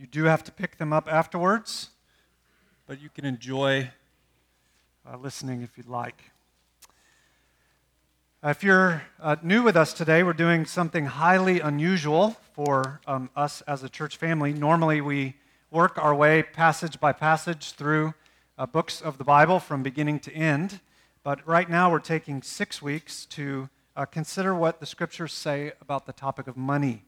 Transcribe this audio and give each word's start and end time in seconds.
You 0.00 0.06
do 0.06 0.24
have 0.24 0.42
to 0.44 0.52
pick 0.52 0.78
them 0.78 0.94
up 0.94 1.12
afterwards, 1.12 1.90
but 2.86 3.02
you 3.02 3.10
can 3.10 3.26
enjoy 3.26 3.90
uh, 5.06 5.18
listening 5.18 5.60
if 5.60 5.76
you'd 5.76 5.90
like. 5.90 6.30
Uh, 8.42 8.48
if 8.48 8.64
you're 8.64 9.02
uh, 9.20 9.36
new 9.42 9.62
with 9.62 9.76
us 9.76 9.92
today, 9.92 10.22
we're 10.22 10.32
doing 10.32 10.64
something 10.64 11.04
highly 11.04 11.60
unusual 11.60 12.38
for 12.54 13.02
um, 13.06 13.28
us 13.36 13.60
as 13.66 13.82
a 13.82 13.90
church 13.90 14.16
family. 14.16 14.54
Normally, 14.54 15.02
we 15.02 15.34
work 15.70 15.98
our 15.98 16.14
way 16.14 16.44
passage 16.44 16.98
by 16.98 17.12
passage 17.12 17.72
through 17.72 18.14
uh, 18.56 18.64
books 18.64 19.02
of 19.02 19.18
the 19.18 19.24
Bible 19.24 19.60
from 19.60 19.82
beginning 19.82 20.18
to 20.20 20.32
end, 20.32 20.80
but 21.22 21.46
right 21.46 21.68
now 21.68 21.92
we're 21.92 21.98
taking 21.98 22.40
six 22.40 22.80
weeks 22.80 23.26
to 23.26 23.68
uh, 23.96 24.06
consider 24.06 24.54
what 24.54 24.80
the 24.80 24.86
scriptures 24.86 25.34
say 25.34 25.72
about 25.78 26.06
the 26.06 26.14
topic 26.14 26.46
of 26.46 26.56
money. 26.56 27.02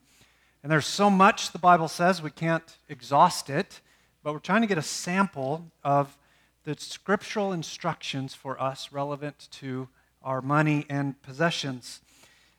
And 0.62 0.70
there's 0.70 0.86
so 0.86 1.10
much 1.10 1.50
the 1.50 1.58
Bible 1.58 1.88
says, 1.88 2.22
we 2.22 2.30
can't 2.30 2.76
exhaust 2.88 3.50
it, 3.50 3.80
but 4.22 4.32
we're 4.32 4.38
trying 4.38 4.60
to 4.60 4.68
get 4.68 4.78
a 4.78 4.82
sample 4.82 5.66
of 5.82 6.16
the 6.64 6.76
scriptural 6.78 7.52
instructions 7.52 8.34
for 8.34 8.60
us 8.62 8.92
relevant 8.92 9.48
to 9.50 9.88
our 10.22 10.40
money 10.40 10.86
and 10.88 11.20
possessions. 11.22 12.00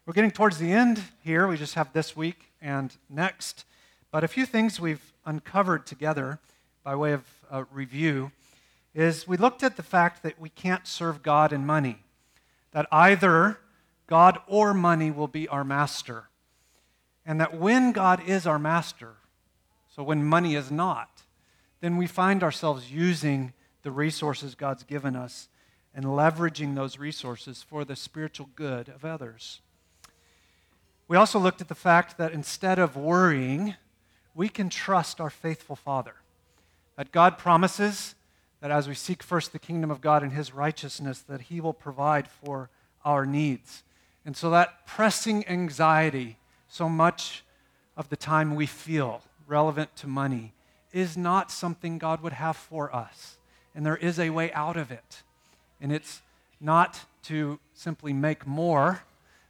We're 0.05 0.13
getting 0.13 0.31
towards 0.31 0.57
the 0.57 0.73
end 0.73 1.01
here. 1.23 1.47
We 1.47 1.55
just 1.55 1.75
have 1.75 1.93
this 1.93 2.13
week 2.13 2.51
and 2.61 2.93
next. 3.09 3.63
But 4.11 4.25
a 4.25 4.27
few 4.27 4.45
things 4.45 4.81
we've 4.81 5.13
uncovered 5.25 5.85
together 5.85 6.39
by 6.83 6.95
way 6.95 7.13
of 7.13 7.23
uh, 7.49 7.63
review 7.71 8.31
is 8.93 9.25
we 9.25 9.37
looked 9.37 9.63
at 9.63 9.77
the 9.77 9.83
fact 9.83 10.23
that 10.23 10.39
we 10.41 10.49
can't 10.49 10.85
serve 10.85 11.23
God 11.23 11.53
and 11.53 11.65
money, 11.65 11.99
that 12.73 12.85
either 12.91 13.59
God 14.07 14.39
or 14.45 14.73
money 14.73 15.09
will 15.09 15.29
be 15.29 15.47
our 15.47 15.63
master. 15.63 16.25
And 17.25 17.39
that 17.39 17.57
when 17.57 17.91
God 17.91 18.21
is 18.27 18.45
our 18.45 18.59
master, 18.59 19.13
so 19.95 20.03
when 20.03 20.23
money 20.23 20.55
is 20.55 20.71
not, 20.71 21.23
then 21.81 21.97
we 21.97 22.07
find 22.07 22.43
ourselves 22.43 22.91
using 22.91 23.53
the 23.83 23.91
resources 23.91 24.55
God's 24.55 24.83
given 24.83 25.15
us 25.15 25.49
and 25.93 26.05
leveraging 26.05 26.75
those 26.75 26.97
resources 26.97 27.61
for 27.61 27.85
the 27.85 27.95
spiritual 27.95 28.49
good 28.55 28.89
of 28.89 29.05
others. 29.05 29.61
We 31.07 31.17
also 31.17 31.37
looked 31.37 31.61
at 31.61 31.67
the 31.67 31.75
fact 31.75 32.17
that 32.17 32.31
instead 32.31 32.79
of 32.79 32.95
worrying, 32.95 33.75
we 34.33 34.49
can 34.49 34.69
trust 34.69 35.21
our 35.21 35.29
faithful 35.29 35.75
Father. 35.75 36.15
That 36.95 37.11
God 37.11 37.37
promises 37.37 38.15
that 38.61 38.71
as 38.71 38.87
we 38.87 38.95
seek 38.95 39.21
first 39.21 39.51
the 39.51 39.59
kingdom 39.59 39.91
of 39.91 40.01
God 40.01 40.23
and 40.23 40.31
his 40.31 40.53
righteousness, 40.53 41.19
that 41.19 41.41
he 41.41 41.59
will 41.59 41.73
provide 41.73 42.27
for 42.27 42.69
our 43.03 43.25
needs. 43.25 43.83
And 44.25 44.37
so 44.37 44.49
that 44.51 44.87
pressing 44.87 45.45
anxiety 45.47 46.37
so 46.73 46.89
much 46.89 47.43
of 47.95 48.09
the 48.09 48.15
time 48.15 48.55
we 48.55 48.65
feel 48.65 49.21
relevant 49.45 49.95
to 49.95 50.07
money 50.07 50.53
is 50.91 51.15
not 51.15 51.51
something 51.51 51.99
God 51.99 52.21
would 52.21 52.33
have 52.33 52.57
for 52.57 52.93
us. 52.95 53.37
And 53.75 53.85
there 53.85 53.95
is 53.95 54.17
a 54.17 54.31
way 54.31 54.51
out 54.53 54.75
of 54.75 54.89
it. 54.89 55.21
And 55.79 55.91
it's 55.91 56.23
not 56.59 57.01
to 57.25 57.59
simply 57.75 58.11
make 58.11 58.47
more, 58.47 59.03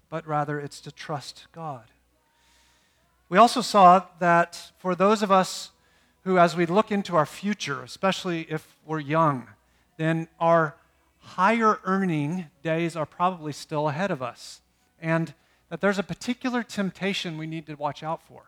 but 0.09 0.27
rather 0.27 0.59
it's 0.59 0.81
to 0.81 0.91
trust 0.91 1.47
God. 1.53 1.85
We 3.29 3.38
also 3.38 3.61
saw 3.61 4.03
that 4.19 4.73
for 4.77 4.94
those 4.94 5.23
of 5.23 5.31
us 5.31 5.71
who, 6.25 6.38
as 6.38 6.57
we 6.57 6.66
look 6.66 6.91
into 6.91 7.16
our 7.16 7.25
future, 7.25 7.83
especially 7.83 8.41
if 8.49 8.75
we're 8.85 8.99
young, 8.99 9.47
then 9.95 10.27
our 10.41 10.75
higher 11.19 11.79
earning 11.85 12.47
days 12.63 12.97
are 12.97 13.05
probably 13.05 13.53
still 13.53 13.88
ahead 13.88 14.11
of 14.11 14.21
us. 14.21 14.59
And 14.99 15.33
that 15.73 15.81
there's 15.81 15.97
a 15.97 16.03
particular 16.03 16.61
temptation 16.61 17.35
we 17.35 17.47
need 17.47 17.66
to 17.66 17.73
watch 17.73 18.03
out 18.03 18.21
for. 18.21 18.43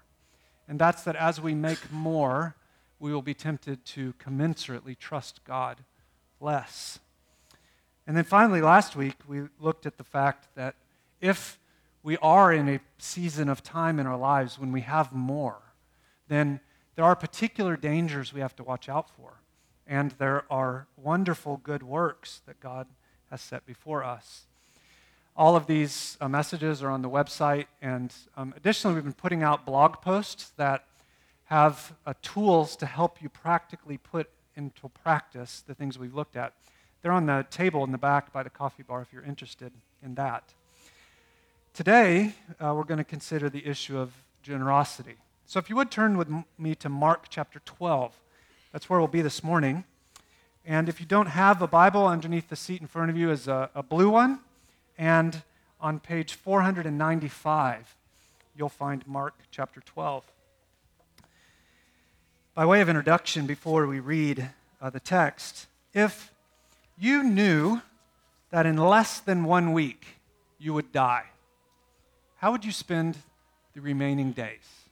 And 0.68 0.78
that's 0.78 1.02
that 1.06 1.16
as 1.16 1.42
we 1.42 1.56
make 1.56 1.92
more, 1.92 2.56
we 3.00 3.12
will 3.12 3.24
be 3.24 3.34
tempted 3.34 3.84
to 3.84 4.14
commensurately 4.24 4.96
trust 4.96 5.44
God 5.44 5.78
less. 6.40 7.00
And 8.06 8.16
then 8.16 8.26
finally, 8.26 8.62
last 8.62 8.96
week, 8.96 9.16
we 9.28 9.42
looked 9.60 9.88
at 9.88 9.98
the 9.98 10.04
fact 10.04 10.50
that 10.54 10.76
if 11.20 11.58
we 12.04 12.16
are 12.18 12.54
in 12.54 12.70
a 12.70 12.80
season 13.00 13.50
of 13.50 13.64
time 13.64 13.98
in 13.98 14.06
our 14.06 14.20
lives 14.20 14.60
when 14.60 14.72
we 14.72 14.82
have 14.82 15.12
more, 15.12 15.64
then 16.28 16.60
there 16.94 17.06
are 17.06 17.16
particular 17.16 17.76
dangers 17.76 18.36
we 18.36 18.42
have 18.42 18.56
to 18.58 18.64
watch 18.64 18.88
out 18.88 19.10
for. 19.10 19.42
And 19.88 20.12
there 20.20 20.44
are 20.52 20.86
wonderful 20.96 21.58
good 21.58 21.82
works 21.82 22.44
that 22.46 22.60
God 22.60 22.86
has 23.32 23.42
set 23.42 23.66
before 23.66 24.04
us. 24.04 24.46
All 25.38 25.58
of 25.58 25.68
these 25.68 26.18
uh, 26.22 26.30
messages 26.30 26.82
are 26.82 26.90
on 26.90 27.02
the 27.02 27.10
website, 27.10 27.66
and 27.82 28.14
um, 28.38 28.54
additionally, 28.56 28.96
we've 28.96 29.04
been 29.04 29.12
putting 29.12 29.44
out 29.44 29.66
blog 29.66 29.96
posts 30.02 30.54
that 30.56 30.86
have 31.46 31.94
uh, 32.06 32.14
tools 32.22 32.78
to 32.78 32.86
help 32.86 33.22
you 33.22 33.28
practically 33.28 33.98
put 33.98 34.30
into 34.56 34.88
practice 35.04 35.62
the 35.68 35.76
things 35.76 36.00
we've 36.00 36.16
looked 36.16 36.38
at. 36.38 36.54
They're 37.02 37.12
on 37.12 37.26
the 37.26 37.46
table 37.52 37.84
in 37.84 37.92
the 37.92 37.98
back 37.98 38.32
by 38.32 38.44
the 38.44 38.50
coffee 38.50 38.84
bar 38.84 39.02
if 39.02 39.12
you're 39.12 39.26
interested 39.26 39.74
in 40.02 40.16
that. 40.16 40.54
Today, 41.74 42.32
uh, 42.58 42.74
we're 42.74 42.86
going 42.86 43.00
to 43.00 43.04
consider 43.04 43.50
the 43.50 43.68
issue 43.68 43.98
of 43.98 44.14
generosity. 44.42 45.16
So, 45.46 45.60
if 45.60 45.70
you 45.70 45.76
would 45.76 45.92
turn 45.92 46.16
with 46.16 46.30
me 46.58 46.76
to 46.76 46.88
Mark 46.88 47.26
chapter 47.28 47.60
12, 47.66 48.18
that's 48.72 48.90
where 48.90 49.00
we'll 49.00 49.10
be 49.10 49.22
this 49.22 49.44
morning. 49.44 49.84
And 50.64 50.88
if 50.88 51.02
you 51.02 51.06
don't 51.06 51.28
have 51.28 51.62
a 51.62 51.68
Bible, 51.68 52.08
underneath 52.08 52.48
the 52.48 52.56
seat 52.56 52.80
in 52.80 52.88
front 52.88 53.10
of 53.10 53.18
you 53.18 53.32
is 53.32 53.50
a, 53.50 53.70
a 53.76 53.84
blue 53.84 54.10
one. 54.10 54.40
And 54.98 55.42
on 55.80 56.00
page 56.00 56.34
495, 56.34 57.96
you'll 58.56 58.70
find 58.70 59.06
Mark 59.08 59.34
chapter 59.52 59.82
12. 59.82 60.24
By 62.54 62.66
way 62.66 62.82
of 62.82 62.88
introduction, 62.88 63.46
before 63.46 63.86
we 63.86 64.00
read 64.00 64.50
uh, 64.82 64.90
the 64.90 65.00
text, 65.00 65.68
if 65.94 66.32
you 66.98 67.24
knew 67.24 67.82
that 68.52 68.66
in 68.66 68.78
less 68.78 69.20
than 69.20 69.44
one 69.44 69.74
week 69.74 70.06
you 70.58 70.74
would 70.74 70.92
die, 70.92 71.26
how 72.38 72.52
would 72.52 72.64
you 72.64 72.72
spend 72.72 73.18
the 73.74 73.82
remaining 73.82 74.32
days? 74.32 74.86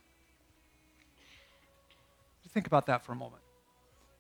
Think 2.54 2.68
about 2.68 2.86
that 2.86 3.04
for 3.04 3.14
a 3.14 3.16
moment. 3.16 3.42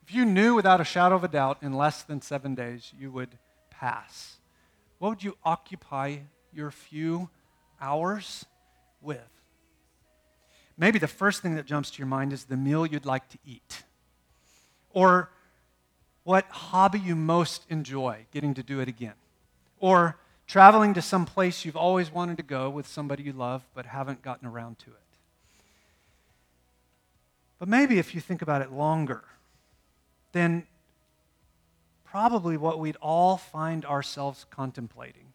If 0.01 0.13
you 0.13 0.25
knew 0.25 0.55
without 0.55 0.81
a 0.81 0.83
shadow 0.83 1.15
of 1.15 1.23
a 1.23 1.27
doubt 1.27 1.59
in 1.61 1.73
less 1.73 2.01
than 2.01 2.19
seven 2.19 2.55
days 2.55 2.91
you 2.97 3.11
would 3.11 3.29
pass, 3.69 4.37
what 5.03 5.09
would 5.09 5.23
you 5.23 5.35
occupy 5.43 6.15
your 6.53 6.71
few 6.71 7.29
hours 7.81 8.45
with? 9.01 9.19
Maybe 10.77 10.97
the 10.97 11.09
first 11.09 11.41
thing 11.41 11.55
that 11.55 11.65
jumps 11.65 11.91
to 11.91 11.97
your 11.97 12.07
mind 12.07 12.31
is 12.31 12.45
the 12.45 12.55
meal 12.55 12.85
you'd 12.85 13.05
like 13.05 13.27
to 13.27 13.37
eat. 13.45 13.83
Or 14.91 15.29
what 16.23 16.45
hobby 16.45 16.99
you 16.99 17.17
most 17.17 17.65
enjoy, 17.69 18.27
getting 18.31 18.53
to 18.53 18.63
do 18.63 18.79
it 18.79 18.87
again. 18.87 19.15
Or 19.81 20.15
traveling 20.47 20.93
to 20.93 21.01
some 21.01 21.25
place 21.25 21.65
you've 21.65 21.75
always 21.75 22.09
wanted 22.09 22.37
to 22.37 22.43
go 22.43 22.69
with 22.69 22.87
somebody 22.87 23.23
you 23.23 23.33
love 23.33 23.61
but 23.75 23.85
haven't 23.85 24.21
gotten 24.21 24.47
around 24.47 24.79
to 24.79 24.91
it. 24.91 25.17
But 27.59 27.67
maybe 27.67 27.99
if 27.99 28.15
you 28.15 28.21
think 28.21 28.41
about 28.41 28.61
it 28.61 28.71
longer, 28.71 29.25
then 30.31 30.65
probably 32.13 32.55
what 32.55 32.77
we'd 32.77 32.95
all 33.01 33.37
find 33.37 33.83
ourselves 33.85 34.45
contemplating 34.51 35.33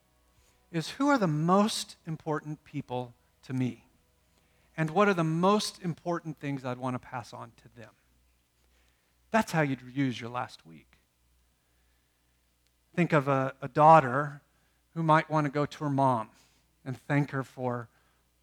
is 0.71 0.91
who 0.91 1.09
are 1.09 1.19
the 1.19 1.27
most 1.27 1.97
important 2.07 2.63
people 2.65 3.13
to 3.43 3.53
me? 3.53 3.83
And 4.77 4.91
what 4.91 5.09
are 5.09 5.15
the 5.15 5.25
most 5.25 5.83
important 5.83 6.39
things 6.39 6.65
I'd 6.65 6.79
want 6.79 6.95
to 6.95 7.01
pass 7.01 7.33
on 7.33 7.51
to 7.63 7.81
them? 7.81 7.91
That's 9.33 9.51
how 9.51 9.63
you'd 9.63 9.81
use 9.93 10.21
your 10.21 10.31
last 10.31 10.65
week. 10.65 10.87
Think 12.95 13.13
of 13.13 13.27
a, 13.27 13.55
a 13.61 13.67
daughter 13.67 14.41
who 14.95 15.03
might 15.03 15.29
want 15.29 15.47
to 15.47 15.51
go 15.51 15.67
to 15.67 15.79
her 15.83 15.91
mom 15.91 16.29
and 16.85 16.97
thank 17.09 17.33
her 17.33 17.43
for 17.43 17.89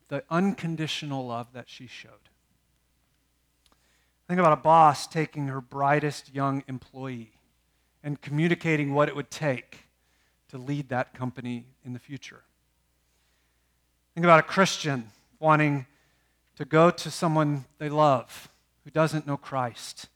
the 0.10 0.26
unconditional 0.30 1.26
love 1.26 1.48
that 1.54 1.70
she 1.70 1.88
showed. 1.88 2.12
Think 4.28 4.42
about 4.42 4.52
a 4.52 4.62
boss 4.62 5.08
taking 5.08 5.48
her 5.48 5.62
brightest 5.62 6.36
young 6.36 6.66
employee 6.68 7.35
and 8.06 8.22
communicating 8.22 8.94
what 8.94 9.10
it 9.10 9.16
would 9.16 9.32
take 9.32 9.80
to 10.48 10.60
lead 10.60 10.90
that 10.90 11.16
company 11.16 11.66
in 11.84 11.92
the 11.92 12.00
future. 12.00 12.44
Think 14.14 14.24
about 14.24 14.40
a 14.40 14.44
Christian 14.44 15.10
wanting 15.40 15.88
to 16.56 16.66
go 16.66 16.92
to 16.92 17.10
someone 17.10 17.66
they 17.80 17.90
love 17.90 18.48
who 18.84 18.92
doesn't 18.92 19.26
know 19.26 19.38
Christ 19.38 20.08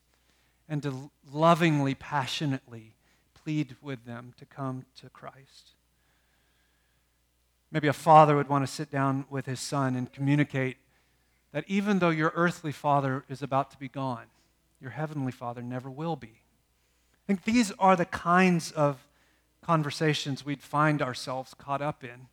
and 0.69 0.83
to 0.83 1.09
lovingly, 1.33 1.95
passionately 1.95 2.93
plead 3.33 3.75
with 3.81 4.05
them 4.05 4.33
to 4.37 4.45
come 4.45 4.85
to 5.01 5.09
Christ. 5.09 5.71
Maybe 7.71 7.87
a 7.87 7.93
father 7.93 8.35
would 8.35 8.49
want 8.49 8.65
to 8.65 8.71
sit 8.71 8.91
down 8.91 9.25
with 9.31 9.47
his 9.47 9.59
son 9.59 9.95
and 9.95 10.13
communicate 10.13 10.77
that 11.53 11.65
even 11.67 11.97
though 11.97 12.11
your 12.11 12.31
earthly 12.35 12.71
father 12.71 13.25
is 13.27 13.41
about 13.41 13.71
to 13.71 13.79
be 13.79 13.89
gone, 13.89 14.27
your 14.79 14.91
heavenly 14.91 15.31
father 15.31 15.63
never 15.63 15.89
will 15.89 16.15
be 16.15 16.41
think 17.29 17.43
these 17.43 17.71
are 17.77 17.95
the 17.95 18.05
kinds 18.05 18.71
of 18.71 19.05
conversations 19.61 20.43
we'd 20.43 20.63
find 20.63 20.99
ourselves 20.99 21.53
caught 21.53 21.79
up 21.79 22.03
in 22.03 22.27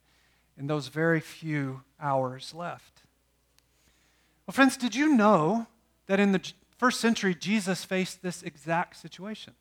in 0.56 0.68
those 0.68 0.88
very 0.88 1.20
few 1.20 1.82
hours 2.00 2.54
left. 2.54 3.02
Well, 4.46 4.54
friends, 4.54 4.78
did 4.78 4.94
you 4.94 5.14
know 5.14 5.66
that 6.06 6.18
in 6.18 6.32
the 6.32 6.40
First 6.78 7.00
century, 7.00 7.34
Jesus 7.34 7.84
faced 7.84 8.22
this 8.22 8.42
exact 8.42 8.96
situation. 8.96 9.52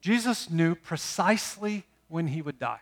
Jesus 0.00 0.50
knew 0.50 0.74
precisely 0.74 1.84
when 2.08 2.28
he 2.28 2.40
would 2.40 2.58
die. 2.58 2.80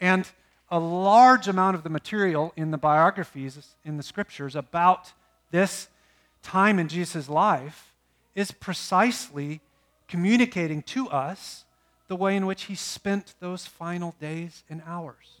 And 0.00 0.28
a 0.70 0.78
large 0.78 1.46
amount 1.46 1.76
of 1.76 1.82
the 1.82 1.90
material 1.90 2.52
in 2.56 2.70
the 2.70 2.78
biographies 2.78 3.74
in 3.84 3.96
the 3.96 4.02
scriptures 4.02 4.56
about 4.56 5.12
this 5.50 5.88
time 6.42 6.78
in 6.78 6.88
Jesus' 6.88 7.28
life 7.28 7.92
is 8.34 8.50
precisely 8.50 9.60
communicating 10.08 10.82
to 10.82 11.08
us 11.08 11.64
the 12.08 12.16
way 12.16 12.36
in 12.36 12.46
which 12.46 12.64
he 12.64 12.74
spent 12.74 13.34
those 13.40 13.66
final 13.66 14.14
days 14.20 14.62
and 14.68 14.82
hours. 14.86 15.40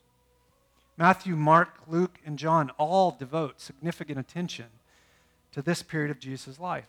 Matthew, 0.96 1.36
Mark, 1.36 1.80
Luke, 1.86 2.18
and 2.24 2.38
John 2.38 2.70
all 2.78 3.10
devote 3.10 3.60
significant 3.60 4.18
attention 4.18 4.66
to 5.52 5.62
this 5.62 5.82
period 5.82 6.10
of 6.10 6.18
Jesus' 6.18 6.60
life. 6.60 6.88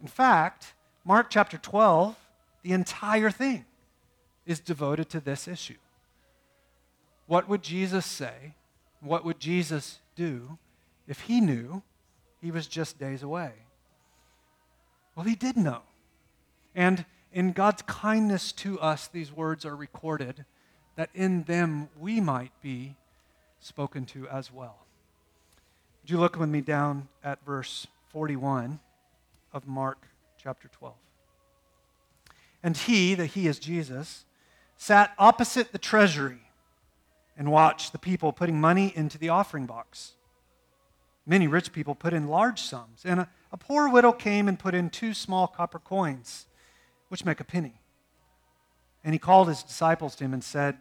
In 0.00 0.06
fact, 0.06 0.74
Mark 1.04 1.28
chapter 1.30 1.58
12, 1.58 2.16
the 2.62 2.72
entire 2.72 3.30
thing 3.30 3.64
is 4.46 4.60
devoted 4.60 5.08
to 5.10 5.20
this 5.20 5.48
issue. 5.48 5.76
What 7.26 7.48
would 7.48 7.62
Jesus 7.62 8.04
say? 8.04 8.54
What 9.00 9.24
would 9.24 9.40
Jesus 9.40 10.00
do 10.14 10.58
if 11.08 11.20
he 11.20 11.40
knew 11.40 11.82
he 12.40 12.50
was 12.50 12.66
just 12.66 12.98
days 12.98 13.22
away? 13.22 13.52
Well, 15.14 15.24
he 15.24 15.34
did 15.34 15.56
know. 15.56 15.82
And 16.74 17.04
in 17.32 17.52
God's 17.52 17.82
kindness 17.82 18.52
to 18.52 18.80
us, 18.80 19.08
these 19.08 19.32
words 19.32 19.64
are 19.64 19.76
recorded 19.76 20.44
that 20.96 21.10
in 21.14 21.44
them 21.44 21.88
we 21.98 22.20
might 22.20 22.52
be 22.60 22.96
spoken 23.60 24.04
to 24.06 24.28
as 24.28 24.52
well. 24.52 24.78
Would 26.02 26.10
you 26.10 26.18
look 26.18 26.38
with 26.38 26.48
me 26.48 26.60
down 26.60 27.08
at 27.22 27.44
verse 27.44 27.86
41 28.08 28.80
of 29.52 29.66
Mark 29.66 30.06
chapter 30.36 30.68
12? 30.68 30.94
And 32.62 32.76
he, 32.76 33.14
that 33.14 33.26
he 33.26 33.46
is 33.46 33.58
Jesus, 33.58 34.24
sat 34.76 35.12
opposite 35.18 35.72
the 35.72 35.78
treasury 35.78 36.40
and 37.36 37.50
watched 37.50 37.92
the 37.92 37.98
people 37.98 38.32
putting 38.32 38.60
money 38.60 38.92
into 38.94 39.16
the 39.16 39.28
offering 39.28 39.66
box. 39.66 40.12
Many 41.24 41.46
rich 41.46 41.72
people 41.72 41.94
put 41.94 42.12
in 42.12 42.28
large 42.28 42.60
sums, 42.60 43.02
and 43.04 43.20
a, 43.20 43.28
a 43.52 43.56
poor 43.56 43.88
widow 43.88 44.12
came 44.12 44.48
and 44.48 44.58
put 44.58 44.74
in 44.74 44.90
two 44.90 45.14
small 45.14 45.46
copper 45.46 45.78
coins, 45.78 46.46
which 47.12 47.26
make 47.26 47.40
a 47.40 47.44
penny. 47.44 47.74
And 49.04 49.12
he 49.12 49.18
called 49.18 49.48
his 49.48 49.62
disciples 49.62 50.14
to 50.14 50.24
him 50.24 50.32
and 50.32 50.42
said, 50.42 50.78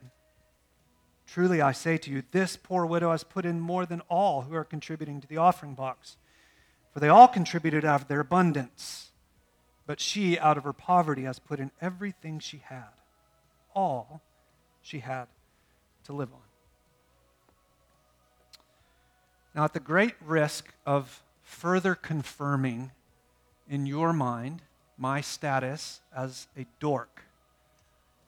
Truly 1.27 1.61
I 1.61 1.73
say 1.73 1.97
to 1.97 2.09
you, 2.09 2.23
this 2.31 2.55
poor 2.55 2.85
widow 2.85 3.11
has 3.11 3.25
put 3.25 3.45
in 3.45 3.59
more 3.59 3.85
than 3.85 3.99
all 4.07 4.43
who 4.43 4.55
are 4.55 4.63
contributing 4.63 5.19
to 5.19 5.27
the 5.27 5.35
offering 5.35 5.73
box. 5.73 6.15
For 6.93 7.01
they 7.01 7.09
all 7.09 7.27
contributed 7.27 7.83
out 7.83 7.99
of 7.99 8.07
their 8.07 8.21
abundance, 8.21 9.11
but 9.85 9.99
she, 9.99 10.39
out 10.39 10.57
of 10.57 10.63
her 10.63 10.71
poverty, 10.71 11.23
has 11.23 11.37
put 11.37 11.59
in 11.59 11.69
everything 11.81 12.39
she 12.39 12.61
had, 12.63 12.93
all 13.75 14.21
she 14.81 14.99
had 14.99 15.27
to 16.05 16.13
live 16.13 16.31
on. 16.31 16.39
Now, 19.53 19.65
at 19.65 19.73
the 19.73 19.81
great 19.81 20.15
risk 20.25 20.73
of 20.85 21.23
further 21.41 21.93
confirming 21.93 22.91
in 23.67 23.85
your 23.85 24.13
mind 24.13 24.61
my 25.01 25.19
status 25.19 25.99
as 26.15 26.47
a 26.55 26.65
dork, 26.79 27.23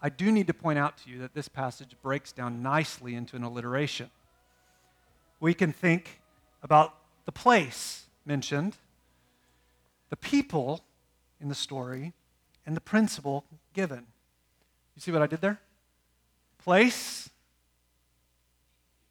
I 0.02 0.10
do 0.10 0.31
need 0.31 0.48
to 0.48 0.56
point 0.56 0.80
out 0.80 0.98
to 1.04 1.10
you 1.10 1.20
that 1.20 1.36
this 1.36 1.48
passage 1.48 1.96
breaks 2.02 2.31
down 2.31 2.64
nicely 2.64 3.14
into 3.14 3.36
an 3.36 3.44
alliteration. 3.44 4.10
We 5.40 5.54
can 5.54 5.72
think 5.72 6.20
about 6.64 6.96
the 7.25 7.31
place 7.31 8.08
mentioned, 8.25 8.75
the 10.10 10.18
people 10.18 10.81
in 11.40 11.48
the 11.48 11.56
story, 11.56 12.12
and 12.66 12.76
the 12.76 12.81
principle 12.81 13.46
given. 13.74 14.08
You 14.96 15.02
see 15.02 15.12
what 15.12 15.22
I 15.22 15.28
did 15.28 15.42
there? 15.42 15.60
Place, 16.58 17.30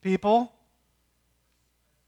people, 0.01 0.53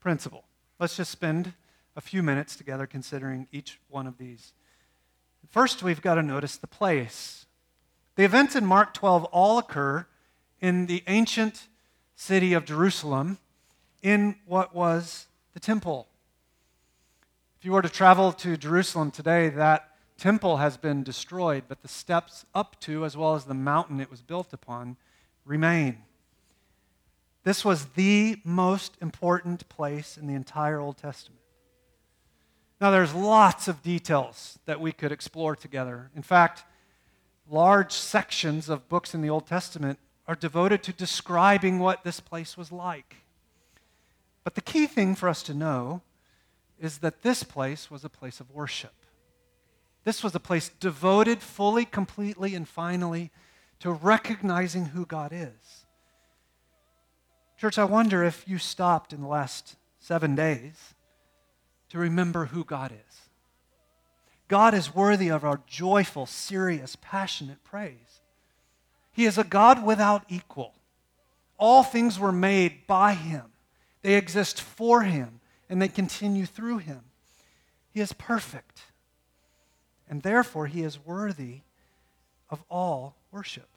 principle. 0.01 0.45
Let's 0.81 0.97
just 0.97 1.13
spend 1.13 1.53
a 1.95 2.01
few 2.01 2.25
minutes 2.25 2.57
together 2.57 2.87
considering 2.87 3.47
each 3.53 3.79
one 3.89 4.09
of 4.09 4.19
these. 4.19 4.53
First, 5.51 5.83
we've 5.83 6.03
got 6.03 6.15
to 6.15 6.23
notice 6.23 6.57
the 6.57 6.67
place. 6.67 7.47
The 8.17 8.25
events 8.25 8.57
in 8.57 8.65
Mark 8.65 8.95
12 8.95 9.25
all 9.25 9.59
occur 9.59 10.07
in 10.61 10.87
the 10.87 11.03
ancient 11.07 11.69
city 12.17 12.53
of 12.53 12.65
Jerusalem 12.65 13.39
in 14.03 14.37
what 14.47 14.75
was 14.75 15.27
the 15.53 15.61
temple. 15.61 16.09
If 17.59 17.65
you 17.65 17.73
were 17.73 17.83
to 17.83 17.89
travel 17.89 18.33
to 18.33 18.57
Jerusalem 18.57 19.11
today, 19.11 19.49
that 19.49 19.91
temple 20.19 20.59
has 20.59 20.77
been 20.77 21.03
destroyed, 21.03 21.65
but 21.69 21.83
the 21.83 21.89
steps 21.89 22.45
up 22.55 22.79
to, 22.81 23.05
as 23.05 23.17
well 23.17 23.35
as 23.35 23.45
the 23.45 23.55
mountain 23.55 24.01
it 24.01 24.11
was 24.11 24.23
built 24.23 24.53
upon, 24.53 24.97
remain. 25.45 25.99
This 27.43 27.65
was 27.65 27.87
the 27.95 28.41
most 28.45 28.97
important 29.01 29.69
place 29.69 30.17
in 30.17 30.27
the 30.27 30.35
entire 30.35 30.79
Old 30.81 30.97
Testament. 30.97 31.41
Now, 32.81 32.91
there's 32.91 33.15
lots 33.15 33.69
of 33.69 33.83
details 33.83 34.59
that 34.67 34.81
we 34.81 34.93
could 34.93 35.13
explore 35.13 35.57
together. 35.57 36.11
In 36.15 36.23
fact, 36.23 36.65
large 37.49 37.93
sections 37.93 38.69
of 38.69 38.89
books 38.89 39.15
in 39.15 39.23
the 39.23 39.31
Old 39.31 39.47
Testament 39.47 39.99
are 40.27 40.35
devoted 40.35 40.83
to 40.85 40.93
describing 40.93 41.79
what 41.79 42.03
this 42.03 42.21
place 42.21 42.57
was 42.57 42.73
like. 42.73 43.17
But 44.43 44.55
the 44.55 44.61
key 44.61 44.87
thing 44.87 45.15
for 45.15 45.29
us 45.29 45.43
to 45.45 45.55
know 45.55 46.03
is 46.79 46.99
that 46.99 47.23
this 47.23 47.43
place 47.43 47.91
was 47.91 48.05
a 48.05 48.09
place 48.09 48.41
of 48.41 48.51
worship. 48.51 48.93
This 50.05 50.23
was 50.23 50.35
a 50.35 50.41
place 50.41 50.69
devoted 50.81 51.41
fully, 51.41 51.85
completely, 51.85 52.55
and 52.55 52.69
finally 52.69 53.31
to 53.81 53.91
recognizing 53.91 54.87
who 54.87 55.07
God 55.07 55.33
is. 55.33 55.87
Church, 57.59 57.79
I 57.79 57.85
wonder 57.85 58.23
if 58.23 58.47
you 58.47 58.59
stopped 58.59 59.13
in 59.13 59.23
the 59.23 59.29
last 59.29 59.77
seven 59.99 60.35
days 60.35 60.95
to 61.95 61.99
remember 61.99 62.47
who 62.47 62.65
God 62.65 62.93
is. 62.93 63.21
God 64.47 64.75
is 64.75 64.95
worthy 64.95 65.29
of 65.29 65.45
our 65.45 65.61
joyful, 65.67 66.27
serious, 66.27 66.97
passionate 67.01 67.65
praise. 67.65 68.21
He 69.13 69.25
is 69.25 69.39
a 69.39 69.45
God 69.45 69.85
without 69.85 70.25
equal. 70.29 70.75
All 71.57 71.83
things 71.83 72.19
were 72.19 72.33
made 72.33 72.87
by 72.87 73.15
Him, 73.15 73.45
they 74.03 74.15
exist 74.15 74.61
for 74.61 75.03
Him, 75.03 75.41
and 75.71 75.81
they 75.81 75.89
continue 75.89 76.45
through 76.45 76.79
Him. 76.79 77.01
He 77.91 78.01
is 78.01 78.13
perfect 78.13 78.83
and 80.09 80.23
therefore 80.23 80.67
he 80.67 80.83
is 80.83 81.05
worthy 81.05 81.61
of 82.51 82.63
all 82.69 83.17
worship. 83.31 83.69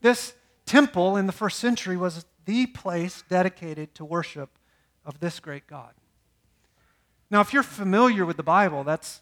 This 0.00 0.34
temple 0.66 1.16
in 1.16 1.26
the 1.26 1.32
first 1.32 1.58
century 1.58 1.96
was 1.96 2.24
the 2.44 2.66
place 2.66 3.22
dedicated 3.28 3.94
to 3.94 4.04
worship 4.04 4.50
of 5.04 5.20
this 5.20 5.40
great 5.40 5.66
God. 5.66 5.92
Now, 7.34 7.40
if 7.40 7.52
you're 7.52 7.64
familiar 7.64 8.24
with 8.24 8.36
the 8.36 8.44
Bible, 8.44 8.84
that's 8.84 9.20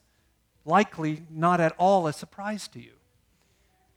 likely 0.67 1.23
not 1.31 1.63
at 1.63 1.75
all 1.79 2.07
a 2.07 2.13
surprise 2.13 2.69
to 2.69 2.79
you. 2.79 2.93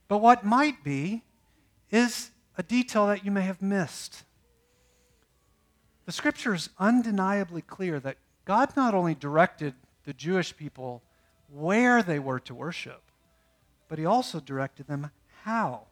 But 0.08 0.20
what 0.20 0.46
might 0.46 0.86
be 0.86 1.26
is 1.92 2.32
a 2.58 2.64
detail 2.64 3.08
that 3.08 3.26
you 3.26 3.32
may 3.32 3.42
have 3.42 3.62
missed. 3.62 4.24
The 6.06 6.14
scripture 6.14 6.54
is 6.54 6.70
undeniably 6.80 7.62
clear 7.62 8.00
that 8.00 8.16
God 8.46 8.74
not 8.78 8.94
only 8.94 9.16
directed 9.16 9.74
the 10.06 10.14
Jewish 10.14 10.56
people 10.56 11.04
where 11.52 12.02
they 12.02 12.18
were 12.18 12.40
to 12.40 12.56
worship, 12.56 13.02
but 13.90 14.00
he 14.00 14.06
also 14.06 14.40
directed 14.40 14.88
them 14.88 15.12
how 15.44 15.88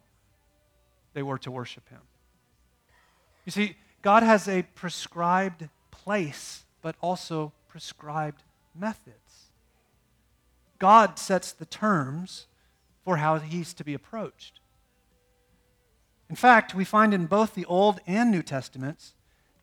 they 1.12 1.22
were 1.22 1.36
to 1.40 1.50
worship 1.50 1.90
him. 1.90 2.00
You 3.44 3.52
see, 3.52 3.76
God 4.00 4.22
has 4.22 4.48
a 4.48 4.62
prescribed 4.62 5.68
place, 5.90 6.64
but 6.80 6.96
also 7.02 7.52
prescribed 7.74 8.44
methods. 8.72 9.50
God 10.78 11.18
sets 11.18 11.50
the 11.50 11.66
terms 11.66 12.46
for 13.04 13.16
how 13.16 13.40
he's 13.40 13.74
to 13.74 13.82
be 13.82 13.94
approached. 13.94 14.60
In 16.30 16.36
fact, 16.36 16.72
we 16.72 16.84
find 16.84 17.12
in 17.12 17.26
both 17.26 17.56
the 17.56 17.64
Old 17.64 17.98
and 18.06 18.30
New 18.30 18.44
Testaments 18.44 19.14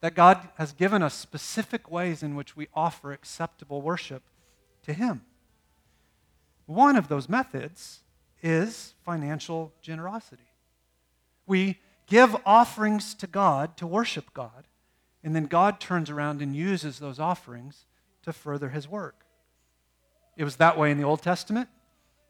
that 0.02 0.14
God 0.14 0.50
has 0.56 0.74
given 0.74 1.02
us 1.02 1.14
specific 1.14 1.90
ways 1.90 2.22
in 2.22 2.36
which 2.36 2.58
we 2.58 2.68
offer 2.74 3.14
acceptable 3.14 3.82
worship 3.82 4.24
to 4.84 4.92
him. 4.92 5.22
One 6.66 6.98
of 6.98 7.08
those 7.08 7.30
methods 7.30 8.02
is 8.44 8.94
financial 9.06 9.72
generosity. 9.82 10.52
We 11.48 11.80
give 12.08 12.36
offerings 12.46 13.14
to 13.14 13.28
God 13.28 13.78
to 13.78 13.88
worship 13.88 14.34
God, 14.34 14.68
and 15.24 15.34
then 15.34 15.46
God 15.46 15.80
turns 15.80 16.10
around 16.10 16.42
and 16.42 16.54
uses 16.54 17.00
those 17.00 17.18
offerings 17.18 17.86
to 18.24 18.34
further 18.34 18.70
his 18.70 18.88
work. 18.88 19.26
It 20.38 20.44
was 20.44 20.58
that 20.58 20.78
way 20.78 20.92
in 20.92 20.98
the 20.98 21.04
Old 21.04 21.22
Testament, 21.22 21.70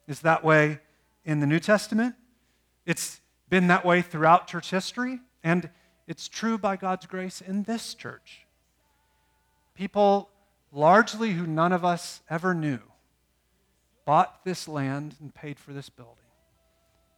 it's 0.08 0.22
that 0.22 0.44
way 0.44 0.80
in 1.24 1.40
the 1.40 1.48
New 1.48 1.60
Testament. 1.60 2.16
It's 2.86 3.22
been 3.50 3.68
that 3.68 3.86
way 3.86 4.02
throughout 4.02 4.48
church 4.48 4.72
history, 4.72 5.20
and 5.44 5.70
it's 6.08 6.28
true 6.28 6.58
by 6.58 6.76
God's 6.76 7.06
grace 7.06 7.42
in 7.42 7.64
this 7.64 7.94
church. 7.94 8.46
People 9.76 10.30
largely 10.72 11.34
who 11.34 11.46
none 11.46 11.72
of 11.72 11.84
us 11.84 12.22
ever 12.30 12.54
knew, 12.54 12.80
bought 14.06 14.44
this 14.44 14.68
land 14.68 15.16
and 15.20 15.34
paid 15.34 15.60
for 15.60 15.74
this 15.74 15.90
building. 15.90 16.16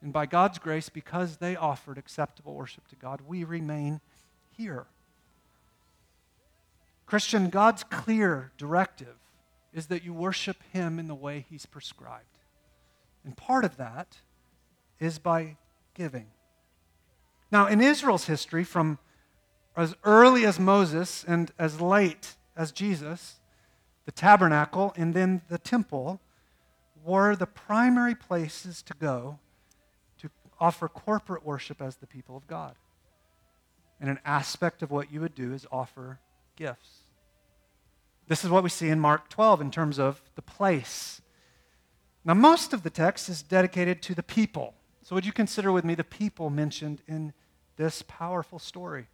And 0.01 0.11
by 0.11 0.25
God's 0.25 0.59
grace, 0.59 0.89
because 0.89 1.37
they 1.37 1.55
offered 1.55 1.97
acceptable 1.97 2.55
worship 2.55 2.87
to 2.89 2.95
God, 2.95 3.21
we 3.25 3.43
remain 3.43 4.01
here. 4.49 4.87
Christian, 7.13 7.49
God's 7.49 7.83
clear 7.83 8.51
directive 8.57 9.19
is 9.71 9.85
that 9.85 10.03
you 10.03 10.11
worship 10.15 10.57
Him 10.71 10.97
in 10.97 11.07
the 11.07 11.13
way 11.13 11.45
He's 11.47 11.67
prescribed. 11.67 12.39
And 13.23 13.37
part 13.37 13.63
of 13.63 13.77
that 13.77 14.17
is 14.99 15.19
by 15.19 15.57
giving. 15.93 16.25
Now, 17.51 17.67
in 17.67 17.81
Israel's 17.81 18.25
history, 18.25 18.63
from 18.63 18.97
as 19.77 19.95
early 20.03 20.43
as 20.43 20.59
Moses 20.59 21.23
and 21.27 21.51
as 21.59 21.79
late 21.79 22.35
as 22.57 22.71
Jesus, 22.71 23.35
the 24.05 24.11
tabernacle 24.11 24.91
and 24.97 25.13
then 25.13 25.43
the 25.49 25.59
temple 25.59 26.19
were 27.05 27.35
the 27.35 27.45
primary 27.45 28.15
places 28.15 28.81
to 28.81 28.95
go 28.95 29.37
to 30.17 30.31
offer 30.59 30.87
corporate 30.87 31.45
worship 31.45 31.79
as 31.79 31.97
the 31.97 32.07
people 32.07 32.35
of 32.35 32.47
God. 32.47 32.73
And 34.01 34.09
an 34.09 34.17
aspect 34.25 34.81
of 34.81 34.89
what 34.89 35.13
you 35.13 35.21
would 35.21 35.35
do 35.35 35.53
is 35.53 35.67
offer 35.71 36.17
gifts. 36.55 37.02
This 38.27 38.43
is 38.43 38.49
what 38.49 38.63
we 38.63 38.69
see 38.69 38.89
in 38.89 38.99
Mark 38.99 39.29
12 39.29 39.61
in 39.61 39.71
terms 39.71 39.99
of 39.99 40.21
the 40.35 40.41
place. 40.41 41.21
Now, 42.25 42.33
most 42.33 42.73
of 42.73 42.83
the 42.83 42.89
text 42.89 43.27
is 43.27 43.43
dedicated 43.43 44.01
to 44.03 44.15
the 44.15 44.23
people. 44.23 44.75
So, 45.01 45.15
would 45.15 45.25
you 45.25 45.33
consider 45.33 45.71
with 45.71 45.83
me 45.83 45.95
the 45.95 46.03
people 46.05 46.49
mentioned 46.49 47.01
in 47.07 47.33
this 47.75 48.01
powerful 48.07 48.59
story? 48.59 49.07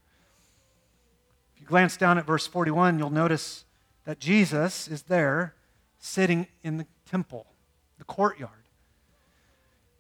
If 1.56 1.62
you 1.62 1.68
glance 1.68 1.98
down 1.98 2.20
at 2.20 2.28
verse 2.28 2.46
41, 2.46 3.00
you'll 3.00 3.10
notice 3.10 3.66
that 4.06 4.20
Jesus 4.20 4.88
is 4.88 5.04
there 5.04 5.56
sitting 5.98 6.48
in 6.64 6.78
the 6.78 6.86
temple, 7.10 7.48
the 7.98 8.04
courtyard. 8.04 8.52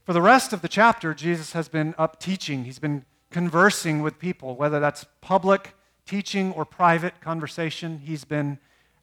For 0.05 0.13
the 0.13 0.21
rest 0.21 0.53
of 0.53 0.61
the 0.61 0.67
chapter, 0.67 1.13
Jesus 1.13 1.53
has 1.53 1.67
been 1.67 1.95
up 1.97 2.19
teaching. 2.19 2.63
He's 2.63 2.79
been 2.79 3.05
conversing 3.31 4.01
with 4.01 4.19
people, 4.19 4.55
whether 4.55 4.79
that's 4.79 5.05
public 5.21 5.75
teaching 6.05 6.51
or 6.53 6.65
private 6.65 7.21
conversation. 7.21 7.99
He's 7.99 8.23
been 8.23 8.59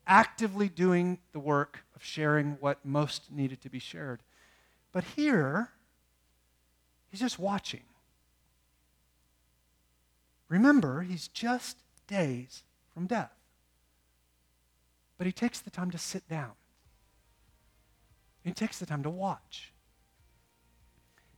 actively 0.07 0.69
doing 0.69 1.19
the 1.33 1.41
work 1.41 1.85
of 1.95 2.03
sharing 2.03 2.53
what 2.61 2.85
most 2.85 3.31
needed 3.31 3.61
to 3.63 3.71
be 3.71 3.79
shared. 3.79 4.23
But 4.93 5.05
here, 5.17 5.71
he's 7.11 7.21
just 7.21 7.39
watching. 7.39 7.83
Remember, 10.49 11.03
he's 11.03 11.29
just 11.29 11.79
days 12.07 12.63
from 12.95 13.07
death. 13.07 13.33
But 15.19 15.27
he 15.27 15.33
takes 15.33 15.61
the 15.61 15.71
time 15.71 15.91
to 15.91 15.99
sit 15.99 16.29
down. 16.29 16.53
He 18.45 18.53
takes 18.53 18.79
the 18.79 18.87
time 18.87 19.03
to 19.03 19.11
watch. 19.11 19.73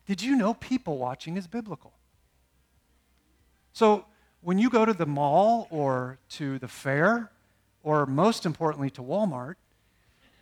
Did 0.04 0.22
you 0.22 0.36
know 0.36 0.52
people 0.54 0.98
watching 0.98 1.36
is 1.36 1.46
biblical? 1.46 1.94
So, 3.72 4.04
when 4.40 4.58
you 4.58 4.70
go 4.70 4.84
to 4.84 4.92
the 4.92 5.06
mall 5.06 5.66
or 5.70 6.18
to 6.30 6.58
the 6.58 6.68
fair, 6.68 7.30
or 7.82 8.06
most 8.06 8.44
importantly 8.46 8.90
to 8.90 9.02
Walmart, 9.02 9.54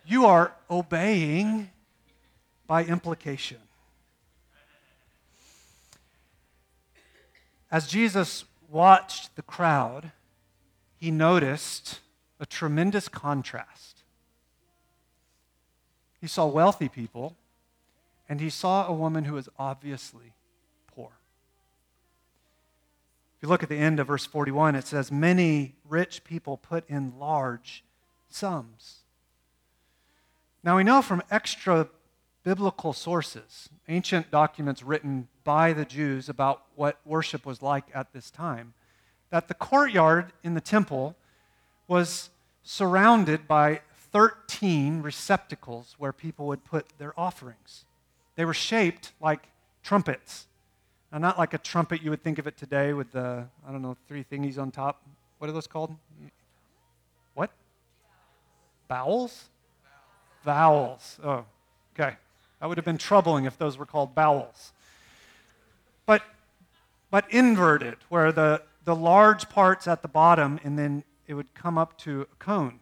you 0.05 0.26
are 0.26 0.52
obeying 0.71 1.71
by 2.66 2.85
implication. 2.85 3.59
As 7.71 7.87
Jesus 7.87 8.45
watched 8.69 9.35
the 9.37 9.43
crowd, 9.43 10.12
he 10.97 11.11
noticed 11.11 12.00
a 12.40 12.47
tremendous 12.47 13.09
contrast. 13.09 14.02
He 16.21 16.26
saw 16.26 16.47
wealthy 16.47 16.88
people, 16.88 17.37
and 18.28 18.40
he 18.40 18.50
saw 18.50 18.87
a 18.87 18.93
woman 18.93 19.25
who 19.25 19.35
was 19.35 19.49
obviously 19.59 20.33
poor. 20.95 21.11
If 23.36 23.36
you 23.47 23.50
look 23.50 23.62
at 23.62 23.69
the 23.69 23.76
end 23.76 24.00
of 24.00 24.09
verse 24.09 24.26
41, 24.26 24.75
it 24.75 24.87
says, 24.87 25.12
Many 25.12 25.76
rich 25.88 26.25
people 26.25 26.57
put 26.57 26.88
in 26.91 27.17
large 27.17 27.85
sums. 28.29 29.03
Now 30.65 30.76
we 30.76 30.83
know 30.83 31.00
from 31.00 31.23
extra 31.31 31.88
biblical 32.43 32.93
sources, 32.93 33.69
ancient 33.87 34.33
documents 34.33 34.83
written 34.83 35.29
by 35.45 35.73
the 35.73 35.85
Jews 35.85 36.29
about 36.29 36.62
what 36.75 36.99
worship 37.05 37.47
was 37.47 37.62
like 37.62 37.85
at 37.95 38.12
this 38.12 38.33
time, 38.33 38.75
that 39.31 39.47
the 39.47 39.55
courtyard 39.55 40.33
in 40.43 40.55
the 40.55 40.61
temple 40.61 41.15
was 41.87 42.31
surrounded 42.65 43.47
by 43.47 43.81
13 44.12 45.03
receptacles 45.03 45.95
where 45.99 46.12
people 46.12 46.49
would 46.49 46.65
put 46.65 46.87
their 46.99 47.19
offerings. 47.19 47.85
They 48.35 48.45
were 48.45 48.55
shaped 48.55 49.12
like 49.21 49.47
trumpets. 49.85 50.49
Now, 51.13 51.19
not 51.19 51.39
like 51.39 51.55
a 51.55 51.59
trumpet 51.59 52.03
you 52.03 52.11
would 52.11 52.23
think 52.23 52.39
of 52.39 52.47
it 52.47 52.57
today 52.57 52.93
with 52.93 53.13
the, 53.13 53.47
I 53.67 53.73
don't 53.73 53.83
know, 53.83 53.97
three 54.09 54.25
thingies 54.25 54.59
on 54.59 54.71
top. 54.71 55.03
What 55.39 55.49
are 55.49 55.53
those 55.53 55.67
called? 55.67 55.95
What? 57.35 57.51
Bowels? 58.89 59.49
Valves. 60.45 61.19
Oh, 61.23 61.45
okay. 61.95 62.17
That 62.61 62.69
would 62.69 62.79
have 62.79 62.85
been 62.85 62.99
troubling 62.99 63.45
if 63.45 63.59
those 63.59 63.79
were 63.79 63.87
called 63.87 64.15
bowels. 64.15 64.73
But, 66.07 66.23
but 67.11 67.31
inverted, 67.31 67.97
where 68.09 68.33
the, 68.33 68.63
the 68.85 68.97
large 68.97 69.49
parts 69.49 69.87
at 69.87 70.03
the 70.03 70.09
bottom 70.09 70.59
and 70.65 70.79
then 70.79 71.05
it 71.27 71.35
would 71.35 71.53
come 71.55 71.79
up 71.79 71.99
to 71.99 72.23
a 72.23 72.37
cone. 72.39 72.81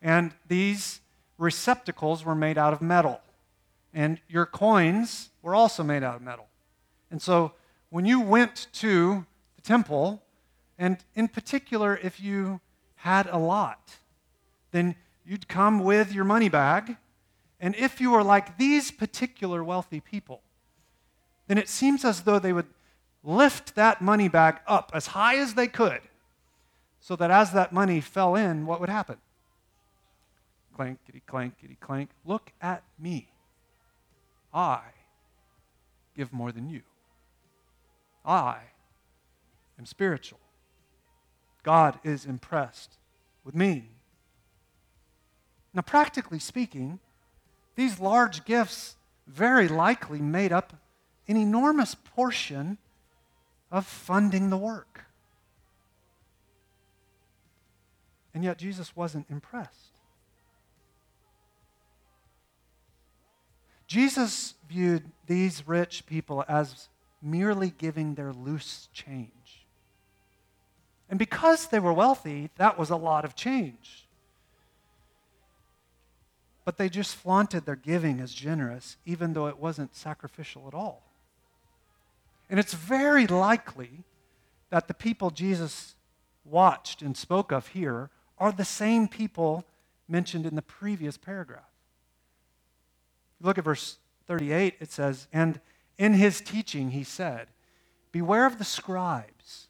And 0.00 0.32
these 0.48 1.00
receptacles 1.38 2.24
were 2.24 2.34
made 2.34 2.58
out 2.58 2.72
of 2.72 2.80
metal. 2.80 3.20
And 3.94 4.20
your 4.28 4.46
coins 4.46 5.30
were 5.42 5.54
also 5.54 5.82
made 5.82 6.02
out 6.02 6.16
of 6.16 6.22
metal. 6.22 6.46
And 7.12 7.20
so 7.20 7.52
when 7.90 8.06
you 8.06 8.20
went 8.20 8.68
to 8.72 9.26
the 9.54 9.62
temple, 9.62 10.22
and 10.78 10.96
in 11.14 11.28
particular, 11.28 12.00
if 12.02 12.18
you 12.18 12.60
had 12.96 13.26
a 13.26 13.36
lot, 13.36 13.98
then 14.70 14.96
you'd 15.24 15.46
come 15.46 15.84
with 15.84 16.12
your 16.12 16.24
money 16.24 16.48
bag. 16.48 16.96
And 17.60 17.76
if 17.76 18.00
you 18.00 18.10
were 18.10 18.24
like 18.24 18.56
these 18.56 18.90
particular 18.90 19.62
wealthy 19.62 20.00
people, 20.00 20.40
then 21.48 21.58
it 21.58 21.68
seems 21.68 22.02
as 22.02 22.22
though 22.22 22.38
they 22.38 22.52
would 22.52 22.66
lift 23.22 23.74
that 23.74 24.00
money 24.00 24.28
bag 24.28 24.56
up 24.66 24.90
as 24.94 25.08
high 25.08 25.36
as 25.36 25.54
they 25.54 25.68
could 25.68 26.00
so 26.98 27.14
that 27.16 27.30
as 27.30 27.52
that 27.52 27.74
money 27.74 28.00
fell 28.00 28.34
in, 28.34 28.64
what 28.64 28.80
would 28.80 28.88
happen? 28.88 29.18
Clankety, 30.78 31.20
clankety, 31.28 31.78
clank. 31.78 32.08
Look 32.24 32.52
at 32.62 32.82
me. 32.98 33.28
I 34.54 34.80
give 36.16 36.32
more 36.32 36.52
than 36.52 36.70
you. 36.70 36.80
I 38.24 38.58
am 39.78 39.86
spiritual. 39.86 40.40
God 41.62 41.98
is 42.04 42.24
impressed 42.24 42.96
with 43.44 43.54
me. 43.54 43.88
Now, 45.74 45.82
practically 45.82 46.38
speaking, 46.38 46.98
these 47.76 47.98
large 47.98 48.44
gifts 48.44 48.96
very 49.26 49.68
likely 49.68 50.20
made 50.20 50.52
up 50.52 50.74
an 51.28 51.36
enormous 51.36 51.94
portion 51.94 52.78
of 53.70 53.86
funding 53.86 54.50
the 54.50 54.56
work. 54.56 55.04
And 58.34 58.44
yet 58.44 58.58
Jesus 58.58 58.94
wasn't 58.96 59.26
impressed. 59.30 59.92
Jesus 63.86 64.54
viewed 64.68 65.10
these 65.26 65.68
rich 65.68 66.06
people 66.06 66.44
as 66.48 66.88
merely 67.22 67.70
giving 67.70 68.14
their 68.14 68.32
loose 68.32 68.88
change. 68.92 69.66
And 71.08 71.18
because 71.18 71.68
they 71.68 71.78
were 71.78 71.92
wealthy, 71.92 72.50
that 72.56 72.78
was 72.78 72.90
a 72.90 72.96
lot 72.96 73.24
of 73.24 73.36
change. 73.36 74.08
But 76.64 76.78
they 76.78 76.88
just 76.88 77.16
flaunted 77.16 77.66
their 77.66 77.76
giving 77.76 78.20
as 78.20 78.32
generous, 78.32 78.96
even 79.04 79.32
though 79.32 79.46
it 79.46 79.58
wasn't 79.58 79.94
sacrificial 79.94 80.66
at 80.68 80.74
all. 80.74 81.02
And 82.48 82.58
it's 82.58 82.74
very 82.74 83.26
likely 83.26 84.04
that 84.70 84.88
the 84.88 84.94
people 84.94 85.30
Jesus 85.30 85.94
watched 86.44 87.02
and 87.02 87.16
spoke 87.16 87.52
of 87.52 87.68
here 87.68 88.10
are 88.38 88.52
the 88.52 88.64
same 88.64 89.06
people 89.06 89.64
mentioned 90.08 90.46
in 90.46 90.54
the 90.54 90.62
previous 90.62 91.16
paragraph. 91.16 91.62
Look 93.40 93.58
at 93.58 93.64
verse 93.64 93.98
38. 94.26 94.76
It 94.80 94.90
says, 94.90 95.26
And 95.32 95.60
in 95.98 96.14
his 96.14 96.40
teaching, 96.40 96.90
he 96.90 97.04
said, 97.04 97.48
Beware 98.10 98.46
of 98.46 98.58
the 98.58 98.64
scribes. 98.64 99.68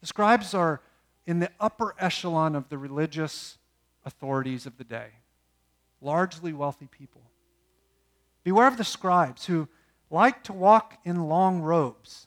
The 0.00 0.06
scribes 0.06 0.54
are 0.54 0.80
in 1.26 1.40
the 1.40 1.50
upper 1.60 1.94
echelon 1.98 2.54
of 2.54 2.68
the 2.68 2.78
religious 2.78 3.58
authorities 4.04 4.64
of 4.64 4.78
the 4.78 4.84
day, 4.84 5.08
largely 6.00 6.52
wealthy 6.52 6.86
people. 6.86 7.22
Beware 8.44 8.68
of 8.68 8.76
the 8.76 8.84
scribes 8.84 9.46
who 9.46 9.68
like 10.10 10.42
to 10.44 10.52
walk 10.52 10.98
in 11.04 11.28
long 11.28 11.60
robes 11.60 12.26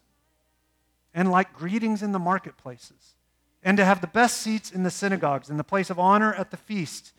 and 1.13 1.31
like 1.31 1.53
greetings 1.53 2.03
in 2.03 2.11
the 2.11 2.19
marketplaces 2.19 3.15
and 3.63 3.77
to 3.77 3.85
have 3.85 4.01
the 4.01 4.07
best 4.07 4.37
seats 4.37 4.71
in 4.71 4.83
the 4.83 4.91
synagogues 4.91 5.49
and 5.49 5.59
the 5.59 5.63
place 5.63 5.89
of 5.89 5.99
honor 5.99 6.33
at 6.33 6.51
the 6.51 6.57
feast 6.57 7.13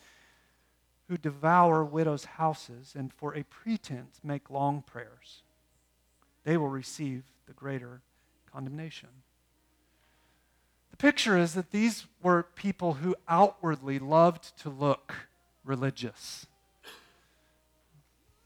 who 1.08 1.16
devour 1.16 1.84
widows' 1.84 2.25
houses 2.25 2.94
and 2.96 3.12
for 3.12 3.34
a 3.34 3.44
pretense 3.44 4.20
make 4.22 4.50
long 4.50 4.82
prayers. 4.82 5.42
They 6.44 6.56
will 6.56 6.68
receive 6.68 7.22
the 7.46 7.52
greater 7.52 8.00
condemnation. 8.52 9.08
The 10.90 10.96
picture 10.96 11.38
is 11.38 11.54
that 11.54 11.70
these 11.70 12.06
were 12.22 12.42
people 12.54 12.94
who 12.94 13.16
outwardly 13.28 13.99
loved 13.99 14.56
to 14.58 14.68
look 14.68 15.14
religious, 15.64 16.46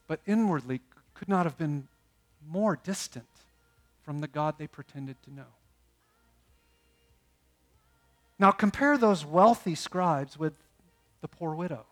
but 0.06 0.20
inwardly 0.26 0.80
could 1.14 1.28
not 1.28 1.46
have 1.46 1.58
been 1.58 1.88
more 2.48 2.76
distant 2.76 3.26
from 4.04 4.20
the 4.20 4.28
God 4.28 4.54
they 4.58 4.66
pretended 4.66 5.20
to 5.24 5.34
know. 5.34 5.46
Now, 8.38 8.50
compare 8.50 8.98
those 8.98 9.24
wealthy 9.24 9.74
scribes 9.74 10.38
with 10.38 10.52
the 11.22 11.28
poor 11.28 11.54
widow. 11.54 11.86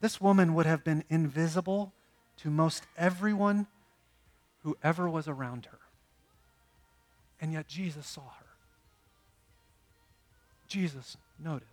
This 0.00 0.20
woman 0.20 0.54
would 0.54 0.66
have 0.66 0.84
been 0.84 1.02
invisible 1.08 1.92
to 2.38 2.50
most 2.50 2.84
everyone 2.96 3.66
who 4.62 4.76
ever 4.82 5.08
was 5.08 5.28
around 5.28 5.66
her. 5.66 5.78
And 7.40 7.52
yet 7.52 7.68
Jesus 7.68 8.06
saw 8.06 8.22
her. 8.22 8.46
Jesus 10.68 11.16
noticed. 11.38 11.68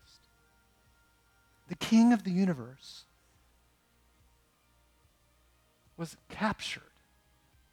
The 1.70 1.76
king 1.76 2.12
of 2.12 2.24
the 2.24 2.32
universe 2.32 3.06
was 5.98 6.18
captured 6.30 6.84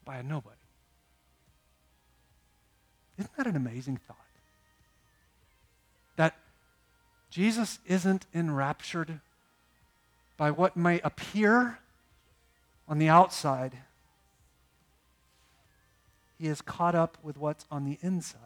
by 0.05 0.19
a 0.19 0.23
nobody. 0.23 0.55
Isn't 3.19 3.37
that 3.37 3.47
an 3.47 3.57
amazing 3.57 3.99
thought? 4.07 4.17
That 6.17 6.37
Jesus 7.31 7.81
isn't 7.87 8.27
enraptured 8.33 9.21
by 10.37 10.53
what 10.53 10.77
may 10.77 11.01
appear 11.01 11.81
on 12.89 12.99
the 12.99 13.09
outside, 13.09 13.77
he 16.39 16.47
is 16.47 16.63
caught 16.63 16.95
up 16.95 17.19
with 17.23 17.37
what's 17.37 17.67
on 17.71 17.85
the 17.85 17.99
inside. 18.01 18.41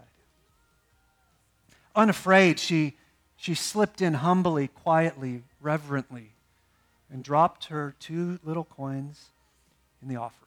Unafraid, 1.95 2.59
she, 2.59 2.97
she 3.37 3.55
slipped 3.55 4.01
in 4.01 4.15
humbly, 4.15 4.69
quietly, 4.69 5.45
reverently, 5.61 6.33
and 7.11 7.23
dropped 7.23 7.67
her 7.67 7.95
two 8.01 8.41
little 8.43 8.65
coins 8.65 9.27
in 10.01 10.09
the 10.09 10.17
offering. 10.17 10.39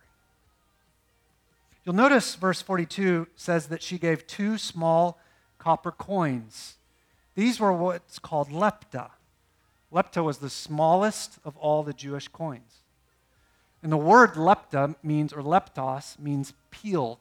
You'll 1.86 1.96
notice 1.96 2.34
verse 2.34 2.64
42 2.64 3.28
says 3.36 3.68
that 3.68 3.84
she 3.84 4.00
gave 4.00 4.26
two 4.26 4.58
small 4.58 5.20
copper 5.60 5.92
coins. 5.92 6.76
These 7.36 7.60
were 7.60 7.72
what's 7.72 8.18
called 8.18 8.50
lepta. 8.50 9.12
Lepta 9.94 10.24
was 10.24 10.40
the 10.40 10.50
smallest 10.50 11.38
of 11.46 11.56
all 11.58 11.84
the 11.84 11.94
Jewish 11.94 12.28
coins. 12.28 12.82
And 13.86 13.92
the 13.92 13.98
word 13.98 14.34
lepta 14.34 14.96
means, 15.04 15.32
or 15.32 15.44
leptos, 15.44 16.18
means 16.18 16.54
peeled. 16.72 17.20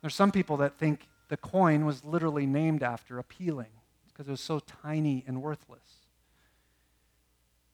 There's 0.00 0.12
some 0.12 0.32
people 0.32 0.56
that 0.56 0.76
think 0.76 1.06
the 1.28 1.36
coin 1.36 1.86
was 1.86 2.04
literally 2.04 2.46
named 2.46 2.82
after 2.82 3.16
a 3.16 3.22
peeling 3.22 3.70
because 4.08 4.26
it 4.26 4.32
was 4.32 4.40
so 4.40 4.58
tiny 4.58 5.22
and 5.24 5.40
worthless. 5.40 6.08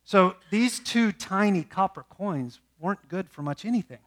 So 0.05 0.37
these 0.51 0.81
two 0.81 1.13
tiny 1.13 1.63
copper 1.63 2.05
coins 2.11 2.61
weren't 2.79 3.09
good 3.09 3.31
for 3.31 3.41
much 3.41 3.65
anything. 3.65 4.05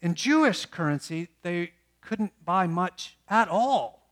In 0.00 0.14
Jewish 0.14 0.66
currency, 0.66 1.30
they 1.42 1.72
couldn't 2.00 2.44
buy 2.44 2.68
much 2.68 3.16
at 3.28 3.48
all. 3.48 4.08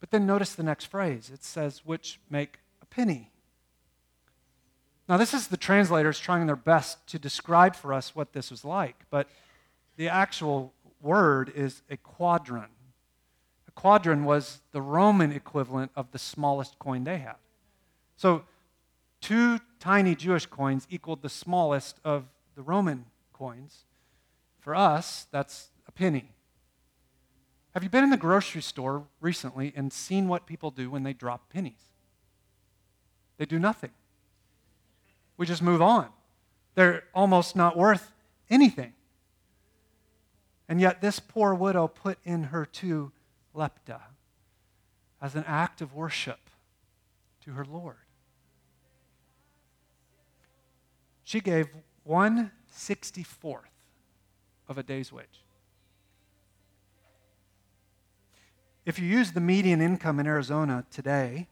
But 0.00 0.10
then 0.10 0.26
notice 0.26 0.54
the 0.54 0.64
next 0.64 0.84
phrase 0.84 1.30
it 1.32 1.42
says, 1.44 1.80
which 1.86 2.20
make 2.28 2.58
a 2.82 2.84
penny. 2.84 3.30
Now, 5.10 5.16
this 5.16 5.34
is 5.34 5.48
the 5.48 5.56
translators 5.56 6.20
trying 6.20 6.46
their 6.46 6.54
best 6.54 7.04
to 7.08 7.18
describe 7.18 7.74
for 7.74 7.92
us 7.92 8.14
what 8.14 8.32
this 8.32 8.48
was 8.48 8.64
like, 8.64 8.94
but 9.10 9.28
the 9.96 10.08
actual 10.08 10.72
word 11.00 11.52
is 11.52 11.82
a 11.90 11.96
quadrans. 11.96 12.70
A 13.66 13.72
quadrans 13.72 14.24
was 14.24 14.60
the 14.70 14.80
Roman 14.80 15.32
equivalent 15.32 15.90
of 15.96 16.12
the 16.12 16.18
smallest 16.20 16.78
coin 16.78 17.02
they 17.02 17.18
had. 17.18 17.34
So, 18.14 18.44
two 19.20 19.58
tiny 19.80 20.14
Jewish 20.14 20.46
coins 20.46 20.86
equaled 20.88 21.22
the 21.22 21.28
smallest 21.28 21.98
of 22.04 22.26
the 22.54 22.62
Roman 22.62 23.06
coins. 23.32 23.86
For 24.60 24.76
us, 24.76 25.26
that's 25.32 25.70
a 25.88 25.92
penny. 25.92 26.30
Have 27.74 27.82
you 27.82 27.90
been 27.90 28.04
in 28.04 28.10
the 28.10 28.16
grocery 28.16 28.62
store 28.62 29.06
recently 29.20 29.72
and 29.74 29.92
seen 29.92 30.28
what 30.28 30.46
people 30.46 30.70
do 30.70 30.88
when 30.88 31.02
they 31.02 31.14
drop 31.14 31.50
pennies? 31.52 31.90
They 33.38 33.44
do 33.44 33.58
nothing. 33.58 33.90
We 35.40 35.46
just 35.46 35.62
move 35.62 35.80
on. 35.80 36.06
They're 36.74 37.04
almost 37.14 37.56
not 37.56 37.74
worth 37.74 38.12
anything. 38.50 38.92
And 40.68 40.82
yet, 40.82 41.00
this 41.00 41.18
poor 41.18 41.54
widow 41.54 41.88
put 41.88 42.18
in 42.24 42.42
her 42.44 42.66
two 42.66 43.10
lepta 43.56 44.02
as 45.18 45.34
an 45.34 45.44
act 45.46 45.80
of 45.80 45.94
worship 45.94 46.50
to 47.46 47.52
her 47.52 47.64
Lord. 47.64 47.96
She 51.24 51.40
gave 51.40 51.68
one 52.04 52.50
sixty 52.70 53.22
fourth 53.22 53.64
of 54.68 54.76
a 54.76 54.82
day's 54.82 55.10
wage. 55.10 55.42
If 58.84 58.98
you 58.98 59.06
use 59.06 59.32
the 59.32 59.40
median 59.40 59.80
income 59.80 60.20
in 60.20 60.26
Arizona 60.26 60.84
today, 60.90 61.46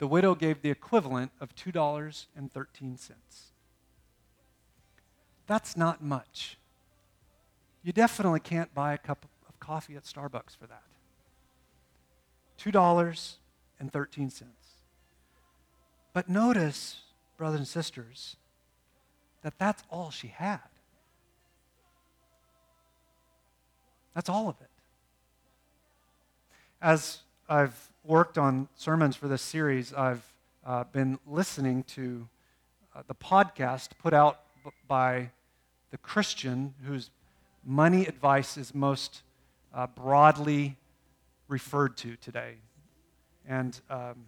the 0.00 0.08
widow 0.08 0.34
gave 0.34 0.62
the 0.62 0.70
equivalent 0.70 1.30
of 1.40 1.54
$2.13. 1.54 2.98
That's 5.46 5.76
not 5.76 6.02
much. 6.02 6.58
You 7.84 7.92
definitely 7.92 8.40
can't 8.40 8.74
buy 8.74 8.94
a 8.94 8.98
cup 8.98 9.24
of 9.48 9.60
coffee 9.60 9.94
at 9.94 10.02
Starbucks 10.02 10.56
for 10.58 10.66
that. 10.66 10.82
$2.13. 12.58 14.42
But 16.12 16.28
notice, 16.28 17.02
brothers 17.36 17.60
and 17.60 17.68
sisters, 17.68 18.36
that 19.42 19.58
that's 19.58 19.84
all 19.90 20.10
she 20.10 20.28
had. 20.28 20.58
That's 24.14 24.28
all 24.28 24.48
of 24.48 24.60
it 24.60 24.70
as 26.82 27.18
I've 27.48 27.89
worked 28.04 28.38
on 28.38 28.68
sermons 28.76 29.16
for 29.16 29.28
this 29.28 29.42
series, 29.42 29.92
I've 29.92 30.24
uh, 30.64 30.84
been 30.84 31.18
listening 31.26 31.82
to 31.84 32.26
uh, 32.94 33.02
the 33.06 33.14
podcast 33.14 33.90
put 34.02 34.12
out 34.12 34.40
b- 34.64 34.70
by 34.88 35.30
the 35.90 35.98
Christian 35.98 36.74
whose 36.86 37.10
money 37.64 38.06
advice 38.06 38.56
is 38.56 38.74
most 38.74 39.22
uh, 39.74 39.86
broadly 39.86 40.76
referred 41.48 41.96
to 41.98 42.16
today. 42.16 42.54
And 43.46 43.78
um, 43.90 44.24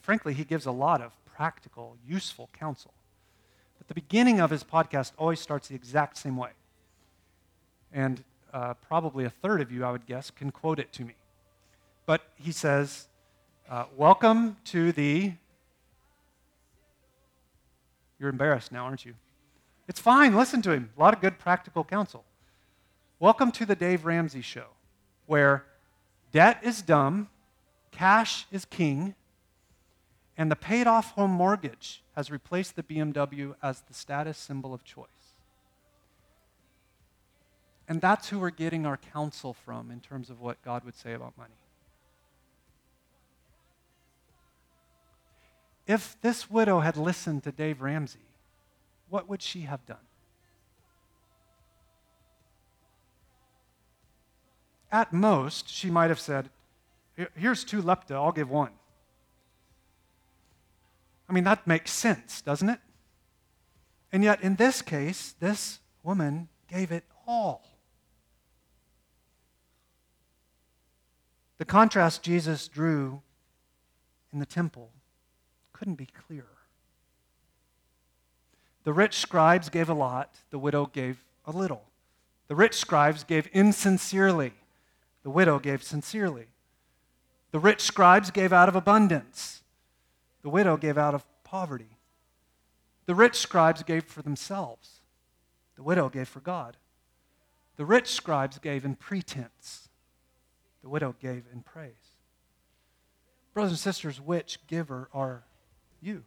frankly, 0.00 0.34
he 0.34 0.44
gives 0.44 0.66
a 0.66 0.72
lot 0.72 1.00
of 1.00 1.12
practical, 1.24 1.96
useful 2.06 2.48
counsel. 2.52 2.92
But 3.78 3.88
the 3.88 3.94
beginning 3.94 4.40
of 4.40 4.50
his 4.50 4.64
podcast 4.64 5.12
always 5.18 5.40
starts 5.40 5.68
the 5.68 5.74
exact 5.74 6.16
same 6.16 6.36
way. 6.36 6.50
And 7.92 8.22
uh, 8.52 8.74
probably 8.74 9.24
a 9.24 9.30
third 9.30 9.60
of 9.60 9.72
you, 9.72 9.84
I 9.84 9.92
would 9.92 10.06
guess, 10.06 10.30
can 10.30 10.50
quote 10.50 10.78
it 10.78 10.92
to 10.94 11.04
me. 11.04 11.14
But 12.08 12.22
he 12.36 12.52
says, 12.52 13.06
uh, 13.68 13.84
Welcome 13.94 14.56
to 14.64 14.92
the. 14.92 15.34
You're 18.18 18.30
embarrassed 18.30 18.72
now, 18.72 18.86
aren't 18.86 19.04
you? 19.04 19.12
It's 19.88 20.00
fine. 20.00 20.34
Listen 20.34 20.62
to 20.62 20.70
him. 20.70 20.88
A 20.96 21.00
lot 21.00 21.12
of 21.12 21.20
good 21.20 21.38
practical 21.38 21.84
counsel. 21.84 22.24
Welcome 23.20 23.52
to 23.52 23.66
the 23.66 23.76
Dave 23.76 24.06
Ramsey 24.06 24.40
Show, 24.40 24.68
where 25.26 25.66
debt 26.32 26.60
is 26.62 26.80
dumb, 26.80 27.28
cash 27.90 28.46
is 28.50 28.64
king, 28.64 29.14
and 30.38 30.50
the 30.50 30.56
paid 30.56 30.86
off 30.86 31.10
home 31.10 31.32
mortgage 31.32 32.02
has 32.16 32.30
replaced 32.30 32.74
the 32.74 32.82
BMW 32.82 33.54
as 33.62 33.82
the 33.82 33.92
status 33.92 34.38
symbol 34.38 34.72
of 34.72 34.82
choice. 34.82 35.34
And 37.86 38.00
that's 38.00 38.30
who 38.30 38.38
we're 38.38 38.48
getting 38.48 38.86
our 38.86 38.96
counsel 38.96 39.52
from 39.52 39.90
in 39.90 40.00
terms 40.00 40.30
of 40.30 40.40
what 40.40 40.62
God 40.64 40.84
would 40.84 40.96
say 40.96 41.12
about 41.12 41.36
money. 41.36 41.52
If 45.88 46.20
this 46.20 46.50
widow 46.50 46.80
had 46.80 46.98
listened 46.98 47.44
to 47.44 47.50
Dave 47.50 47.80
Ramsey, 47.80 48.28
what 49.08 49.26
would 49.26 49.40
she 49.40 49.62
have 49.62 49.84
done? 49.86 49.96
At 54.92 55.14
most, 55.14 55.68
she 55.68 55.90
might 55.90 56.10
have 56.10 56.20
said, 56.20 56.50
Here's 57.34 57.64
two 57.64 57.82
lepta, 57.82 58.12
I'll 58.12 58.32
give 58.32 58.50
one. 58.50 58.72
I 61.28 61.32
mean, 61.32 61.44
that 61.44 61.66
makes 61.66 61.90
sense, 61.90 62.42
doesn't 62.42 62.68
it? 62.68 62.80
And 64.12 64.22
yet, 64.22 64.42
in 64.42 64.56
this 64.56 64.82
case, 64.82 65.34
this 65.40 65.80
woman 66.02 66.48
gave 66.68 66.92
it 66.92 67.04
all. 67.26 67.64
The 71.56 71.64
contrast 71.64 72.22
Jesus 72.22 72.68
drew 72.68 73.22
in 74.32 74.38
the 74.38 74.46
temple 74.46 74.92
couldn't 75.78 75.94
be 75.94 76.06
clearer. 76.06 76.44
The 78.82 78.92
rich 78.92 79.18
scribes 79.18 79.68
gave 79.68 79.88
a 79.88 79.94
lot, 79.94 80.38
the 80.50 80.58
widow 80.58 80.86
gave 80.86 81.24
a 81.46 81.52
little. 81.52 81.84
The 82.48 82.56
rich 82.56 82.74
scribes 82.74 83.22
gave 83.22 83.48
insincerely, 83.52 84.54
the 85.22 85.30
widow 85.30 85.58
gave 85.58 85.82
sincerely. 85.82 86.46
The 87.52 87.60
rich 87.60 87.82
scribes 87.82 88.30
gave 88.30 88.52
out 88.52 88.68
of 88.68 88.74
abundance, 88.74 89.62
the 90.42 90.48
widow 90.48 90.76
gave 90.76 90.98
out 90.98 91.14
of 91.14 91.24
poverty. 91.44 91.98
The 93.06 93.14
rich 93.14 93.36
scribes 93.36 93.82
gave 93.82 94.04
for 94.04 94.22
themselves, 94.22 95.00
the 95.76 95.82
widow 95.82 96.08
gave 96.08 96.28
for 96.28 96.40
God. 96.40 96.76
The 97.76 97.84
rich 97.84 98.08
scribes 98.08 98.58
gave 98.58 98.84
in 98.84 98.96
pretense, 98.96 99.88
the 100.82 100.88
widow 100.88 101.14
gave 101.20 101.44
in 101.52 101.62
praise. 101.62 101.92
Brothers 103.54 103.72
and 103.72 103.78
sisters, 103.78 104.20
which 104.20 104.66
giver 104.66 105.08
are 105.12 105.44
you? 106.00 106.24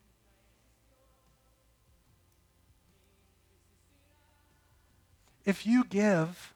If 5.45 5.65
you 5.65 5.83
give 5.83 6.53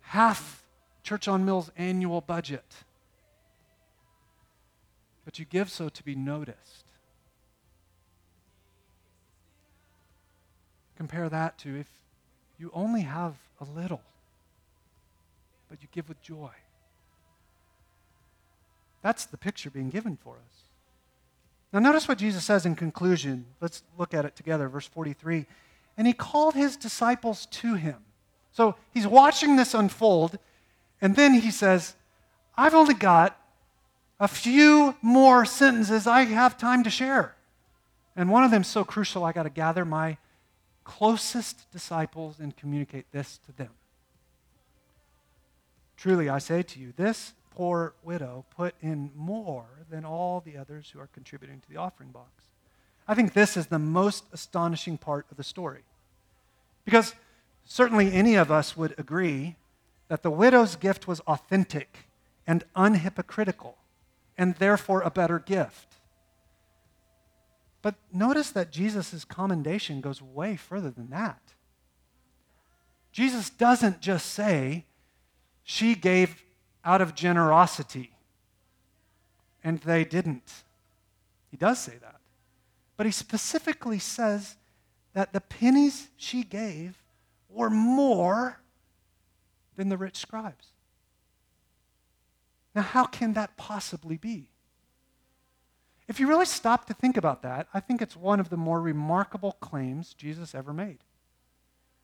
half 0.00 0.64
Church 1.02 1.28
on 1.28 1.44
Mills 1.44 1.70
annual 1.76 2.20
budget, 2.20 2.84
but 5.24 5.38
you 5.38 5.44
give 5.44 5.70
so 5.70 5.88
to 5.88 6.02
be 6.02 6.14
noticed, 6.14 6.84
compare 10.96 11.28
that 11.28 11.58
to 11.58 11.76
if 11.76 11.86
you 12.58 12.70
only 12.74 13.02
have 13.02 13.34
a 13.60 13.64
little, 13.64 14.02
but 15.68 15.82
you 15.82 15.88
give 15.92 16.08
with 16.08 16.20
joy. 16.22 16.50
That's 19.02 19.24
the 19.24 19.36
picture 19.36 19.70
being 19.70 19.90
given 19.90 20.16
for 20.16 20.36
us. 20.36 20.61
Now, 21.72 21.80
notice 21.80 22.06
what 22.06 22.18
Jesus 22.18 22.44
says 22.44 22.66
in 22.66 22.74
conclusion. 22.74 23.46
Let's 23.60 23.82
look 23.96 24.12
at 24.12 24.24
it 24.24 24.36
together. 24.36 24.68
Verse 24.68 24.86
43. 24.86 25.46
And 25.96 26.06
he 26.06 26.12
called 26.12 26.54
his 26.54 26.76
disciples 26.76 27.46
to 27.46 27.74
him. 27.74 27.96
So 28.52 28.76
he's 28.92 29.06
watching 29.06 29.56
this 29.56 29.72
unfold, 29.72 30.38
and 31.00 31.16
then 31.16 31.34
he 31.34 31.50
says, 31.50 31.94
I've 32.56 32.74
only 32.74 32.94
got 32.94 33.38
a 34.20 34.28
few 34.28 34.94
more 35.00 35.46
sentences 35.46 36.06
I 36.06 36.24
have 36.24 36.58
time 36.58 36.84
to 36.84 36.90
share. 36.90 37.34
And 38.14 38.30
one 38.30 38.44
of 38.44 38.50
them 38.50 38.60
is 38.60 38.68
so 38.68 38.84
crucial, 38.84 39.24
I 39.24 39.32
got 39.32 39.44
to 39.44 39.50
gather 39.50 39.86
my 39.86 40.18
closest 40.84 41.70
disciples 41.72 42.38
and 42.38 42.54
communicate 42.56 43.06
this 43.10 43.38
to 43.46 43.52
them. 43.52 43.70
Truly, 45.96 46.28
I 46.28 46.38
say 46.38 46.62
to 46.62 46.78
you, 46.78 46.92
this 46.96 47.32
poor 47.54 47.94
widow 48.02 48.44
put 48.56 48.74
in 48.80 49.10
more 49.14 49.66
than 49.90 50.04
all 50.04 50.40
the 50.40 50.56
others 50.56 50.90
who 50.90 51.00
are 51.00 51.08
contributing 51.08 51.60
to 51.60 51.68
the 51.68 51.76
offering 51.76 52.10
box. 52.10 52.44
I 53.06 53.14
think 53.14 53.32
this 53.32 53.56
is 53.56 53.66
the 53.66 53.78
most 53.78 54.24
astonishing 54.32 54.98
part 54.98 55.26
of 55.30 55.36
the 55.36 55.44
story. 55.44 55.82
Because 56.84 57.14
certainly 57.64 58.12
any 58.12 58.34
of 58.36 58.50
us 58.50 58.76
would 58.76 58.94
agree 58.98 59.56
that 60.08 60.22
the 60.22 60.30
widow's 60.30 60.76
gift 60.76 61.06
was 61.06 61.20
authentic 61.20 62.08
and 62.46 62.64
unhypocritical, 62.74 63.74
and 64.36 64.54
therefore 64.56 65.02
a 65.02 65.10
better 65.10 65.38
gift. 65.38 65.94
But 67.82 67.96
notice 68.12 68.50
that 68.50 68.70
Jesus' 68.70 69.24
commendation 69.24 70.00
goes 70.00 70.22
way 70.22 70.56
further 70.56 70.90
than 70.90 71.10
that. 71.10 71.40
Jesus 73.12 73.50
doesn't 73.50 74.00
just 74.00 74.26
say, 74.26 74.86
she 75.62 75.94
gave 75.94 76.41
out 76.84 77.00
of 77.00 77.14
generosity, 77.14 78.12
and 79.62 79.78
they 79.80 80.04
didn't. 80.04 80.64
He 81.50 81.56
does 81.56 81.78
say 81.78 81.96
that. 82.00 82.16
But 82.96 83.06
he 83.06 83.12
specifically 83.12 83.98
says 83.98 84.56
that 85.12 85.32
the 85.32 85.40
pennies 85.40 86.08
she 86.16 86.42
gave 86.42 87.02
were 87.48 87.70
more 87.70 88.60
than 89.76 89.88
the 89.88 89.96
rich 89.96 90.16
scribes. 90.16 90.68
Now, 92.74 92.82
how 92.82 93.04
can 93.04 93.34
that 93.34 93.56
possibly 93.56 94.16
be? 94.16 94.48
If 96.08 96.18
you 96.18 96.26
really 96.26 96.46
stop 96.46 96.86
to 96.86 96.94
think 96.94 97.16
about 97.16 97.42
that, 97.42 97.68
I 97.72 97.80
think 97.80 98.02
it's 98.02 98.16
one 98.16 98.40
of 98.40 98.48
the 98.48 98.56
more 98.56 98.80
remarkable 98.80 99.52
claims 99.52 100.14
Jesus 100.14 100.54
ever 100.54 100.72
made. 100.72 100.98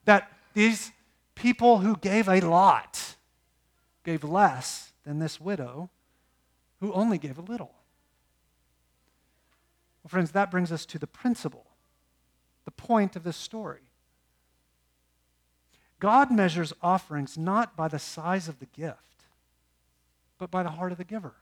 That 0.05 0.31
these 0.55 0.93
people 1.35 1.79
who 1.79 1.97
gave 1.97 2.29
a 2.29 2.41
lot 2.41 3.17
gave 4.09 4.25
less 4.25 4.95
than 5.05 5.19
this 5.19 5.39
widow 5.39 5.91
who 6.81 6.91
only 6.95 7.19
gave 7.19 7.37
a 7.37 7.43
little. 7.43 7.75
Well, 10.03 10.09
friends, 10.09 10.31
that 10.31 10.51
brings 10.51 10.73
us 10.73 10.87
to 10.87 10.99
the 10.99 11.07
principle, 11.07 11.67
the 12.65 12.71
point 12.71 13.17
of 13.17 13.23
this 13.23 13.37
story. 13.37 13.83
God 16.01 16.31
measures 16.31 16.73
offerings 16.81 17.37
not 17.37 17.77
by 17.77 17.87
the 17.87 17.99
size 17.99 18.49
of 18.49 18.61
the 18.61 18.67
gift, 18.75 19.25
but 20.39 20.51
by 20.51 20.63
the 20.63 20.71
heart 20.71 20.91
of 20.91 20.97
the 20.97 21.05
giver. 21.05 21.35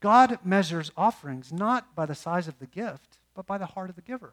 God 0.00 0.38
measures 0.42 0.90
offerings 0.96 1.52
not 1.52 1.94
by 1.94 2.06
the 2.06 2.14
size 2.14 2.48
of 2.48 2.60
the 2.60 2.66
gift, 2.66 3.18
but 3.34 3.46
by 3.46 3.58
the 3.58 3.66
heart 3.66 3.90
of 3.90 3.96
the 3.96 4.00
giver. 4.00 4.32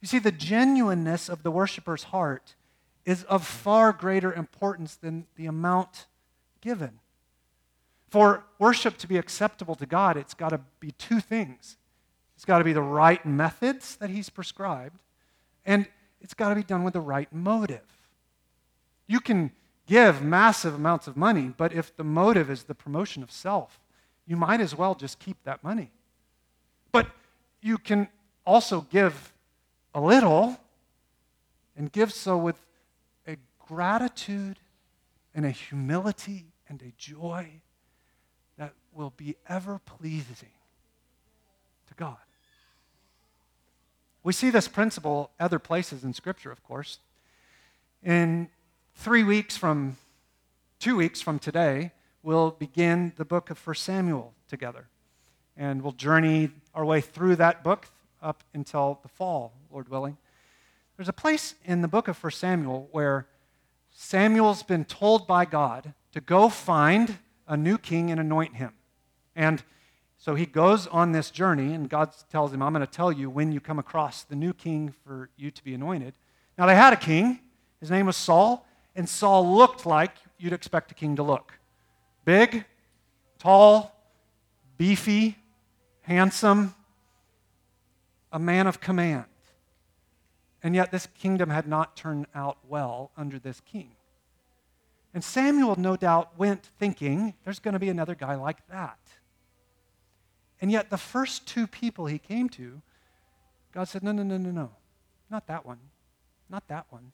You 0.00 0.06
see, 0.06 0.20
the 0.20 0.30
genuineness 0.30 1.28
of 1.28 1.42
the 1.42 1.50
worshiper's 1.50 2.04
heart 2.04 2.54
is 3.04 3.24
of 3.24 3.46
far 3.46 3.92
greater 3.92 4.32
importance 4.32 4.94
than 4.94 5.26
the 5.36 5.46
amount 5.46 6.06
given. 6.60 7.00
For 8.08 8.44
worship 8.58 8.98
to 8.98 9.06
be 9.06 9.16
acceptable 9.16 9.74
to 9.76 9.86
God, 9.86 10.16
it's 10.16 10.34
got 10.34 10.50
to 10.50 10.60
be 10.80 10.92
two 10.92 11.20
things. 11.20 11.76
It's 12.36 12.44
got 12.44 12.58
to 12.58 12.64
be 12.64 12.72
the 12.72 12.82
right 12.82 13.24
methods 13.24 13.96
that 13.96 14.10
He's 14.10 14.28
prescribed, 14.28 14.98
and 15.64 15.86
it's 16.20 16.34
got 16.34 16.50
to 16.50 16.54
be 16.54 16.62
done 16.62 16.84
with 16.84 16.92
the 16.92 17.00
right 17.00 17.32
motive. 17.32 17.86
You 19.06 19.20
can 19.20 19.52
give 19.86 20.22
massive 20.22 20.74
amounts 20.74 21.06
of 21.06 21.16
money, 21.16 21.52
but 21.56 21.72
if 21.72 21.96
the 21.96 22.04
motive 22.04 22.50
is 22.50 22.64
the 22.64 22.74
promotion 22.74 23.22
of 23.22 23.30
self, 23.30 23.80
you 24.26 24.36
might 24.36 24.60
as 24.60 24.76
well 24.76 24.94
just 24.94 25.18
keep 25.18 25.36
that 25.44 25.64
money. 25.64 25.90
But 26.92 27.08
you 27.60 27.78
can 27.78 28.08
also 28.46 28.82
give 28.90 29.32
a 29.94 30.00
little 30.00 30.58
and 31.76 31.90
give 31.90 32.12
so 32.12 32.36
with 32.36 32.60
gratitude 33.74 34.58
and 35.34 35.46
a 35.46 35.50
humility 35.50 36.44
and 36.68 36.82
a 36.82 36.92
joy 36.98 37.48
that 38.58 38.74
will 38.92 39.14
be 39.16 39.34
ever 39.48 39.80
pleasing 39.86 40.52
to 41.88 41.94
God. 41.94 42.18
We 44.22 44.34
see 44.34 44.50
this 44.50 44.68
principle 44.68 45.30
other 45.40 45.58
places 45.58 46.04
in 46.04 46.12
Scripture, 46.12 46.52
of 46.52 46.62
course. 46.62 46.98
In 48.02 48.50
three 48.94 49.22
weeks 49.22 49.56
from, 49.56 49.96
two 50.78 50.96
weeks 50.96 51.22
from 51.22 51.38
today, 51.38 51.92
we'll 52.22 52.50
begin 52.50 53.14
the 53.16 53.24
book 53.24 53.48
of 53.48 53.66
1 53.66 53.76
Samuel 53.76 54.34
together. 54.48 54.88
And 55.56 55.80
we'll 55.80 55.92
journey 55.92 56.50
our 56.74 56.84
way 56.84 57.00
through 57.00 57.36
that 57.36 57.64
book 57.64 57.88
up 58.20 58.44
until 58.52 58.98
the 59.02 59.08
fall, 59.08 59.54
Lord 59.70 59.88
willing. 59.88 60.18
There's 60.98 61.08
a 61.08 61.14
place 61.14 61.54
in 61.64 61.80
the 61.80 61.88
book 61.88 62.06
of 62.06 62.22
1 62.22 62.32
Samuel 62.32 62.88
where 62.92 63.26
Samuel's 63.92 64.62
been 64.62 64.84
told 64.84 65.26
by 65.26 65.44
God 65.44 65.94
to 66.12 66.20
go 66.20 66.48
find 66.48 67.18
a 67.46 67.56
new 67.56 67.78
king 67.78 68.10
and 68.10 68.18
anoint 68.18 68.56
him. 68.56 68.72
And 69.36 69.62
so 70.18 70.34
he 70.34 70.46
goes 70.46 70.86
on 70.86 71.12
this 71.12 71.30
journey, 71.30 71.74
and 71.74 71.88
God 71.88 72.14
tells 72.30 72.52
him, 72.52 72.62
I'm 72.62 72.72
going 72.72 72.86
to 72.86 72.92
tell 72.92 73.10
you 73.10 73.28
when 73.28 73.52
you 73.52 73.60
come 73.60 73.78
across 73.78 74.22
the 74.22 74.36
new 74.36 74.52
king 74.52 74.94
for 75.04 75.30
you 75.36 75.50
to 75.50 75.64
be 75.64 75.74
anointed. 75.74 76.14
Now, 76.56 76.66
they 76.66 76.76
had 76.76 76.92
a 76.92 76.96
king. 76.96 77.40
His 77.80 77.90
name 77.90 78.06
was 78.06 78.16
Saul, 78.16 78.66
and 78.94 79.08
Saul 79.08 79.56
looked 79.56 79.84
like 79.84 80.16
you'd 80.38 80.52
expect 80.52 80.92
a 80.92 80.94
king 80.94 81.16
to 81.16 81.22
look 81.22 81.54
big, 82.24 82.64
tall, 83.38 83.96
beefy, 84.76 85.36
handsome, 86.02 86.74
a 88.30 88.38
man 88.38 88.66
of 88.66 88.80
command. 88.80 89.24
And 90.62 90.74
yet, 90.74 90.92
this 90.92 91.08
kingdom 91.18 91.50
had 91.50 91.66
not 91.66 91.96
turned 91.96 92.26
out 92.34 92.58
well 92.68 93.10
under 93.16 93.38
this 93.38 93.60
king. 93.60 93.92
And 95.12 95.22
Samuel, 95.22 95.76
no 95.76 95.96
doubt, 95.96 96.38
went 96.38 96.64
thinking, 96.78 97.34
there's 97.44 97.58
going 97.58 97.74
to 97.74 97.80
be 97.80 97.88
another 97.88 98.14
guy 98.14 98.36
like 98.36 98.66
that. 98.68 98.98
And 100.60 100.70
yet, 100.70 100.90
the 100.90 100.98
first 100.98 101.46
two 101.46 101.66
people 101.66 102.06
he 102.06 102.18
came 102.18 102.48
to, 102.50 102.80
God 103.74 103.84
said, 103.84 104.02
no, 104.02 104.12
no, 104.12 104.22
no, 104.22 104.36
no, 104.36 104.50
no. 104.50 104.70
Not 105.30 105.46
that 105.48 105.66
one. 105.66 105.78
Not 106.48 106.68
that 106.68 106.86
one. 106.90 107.12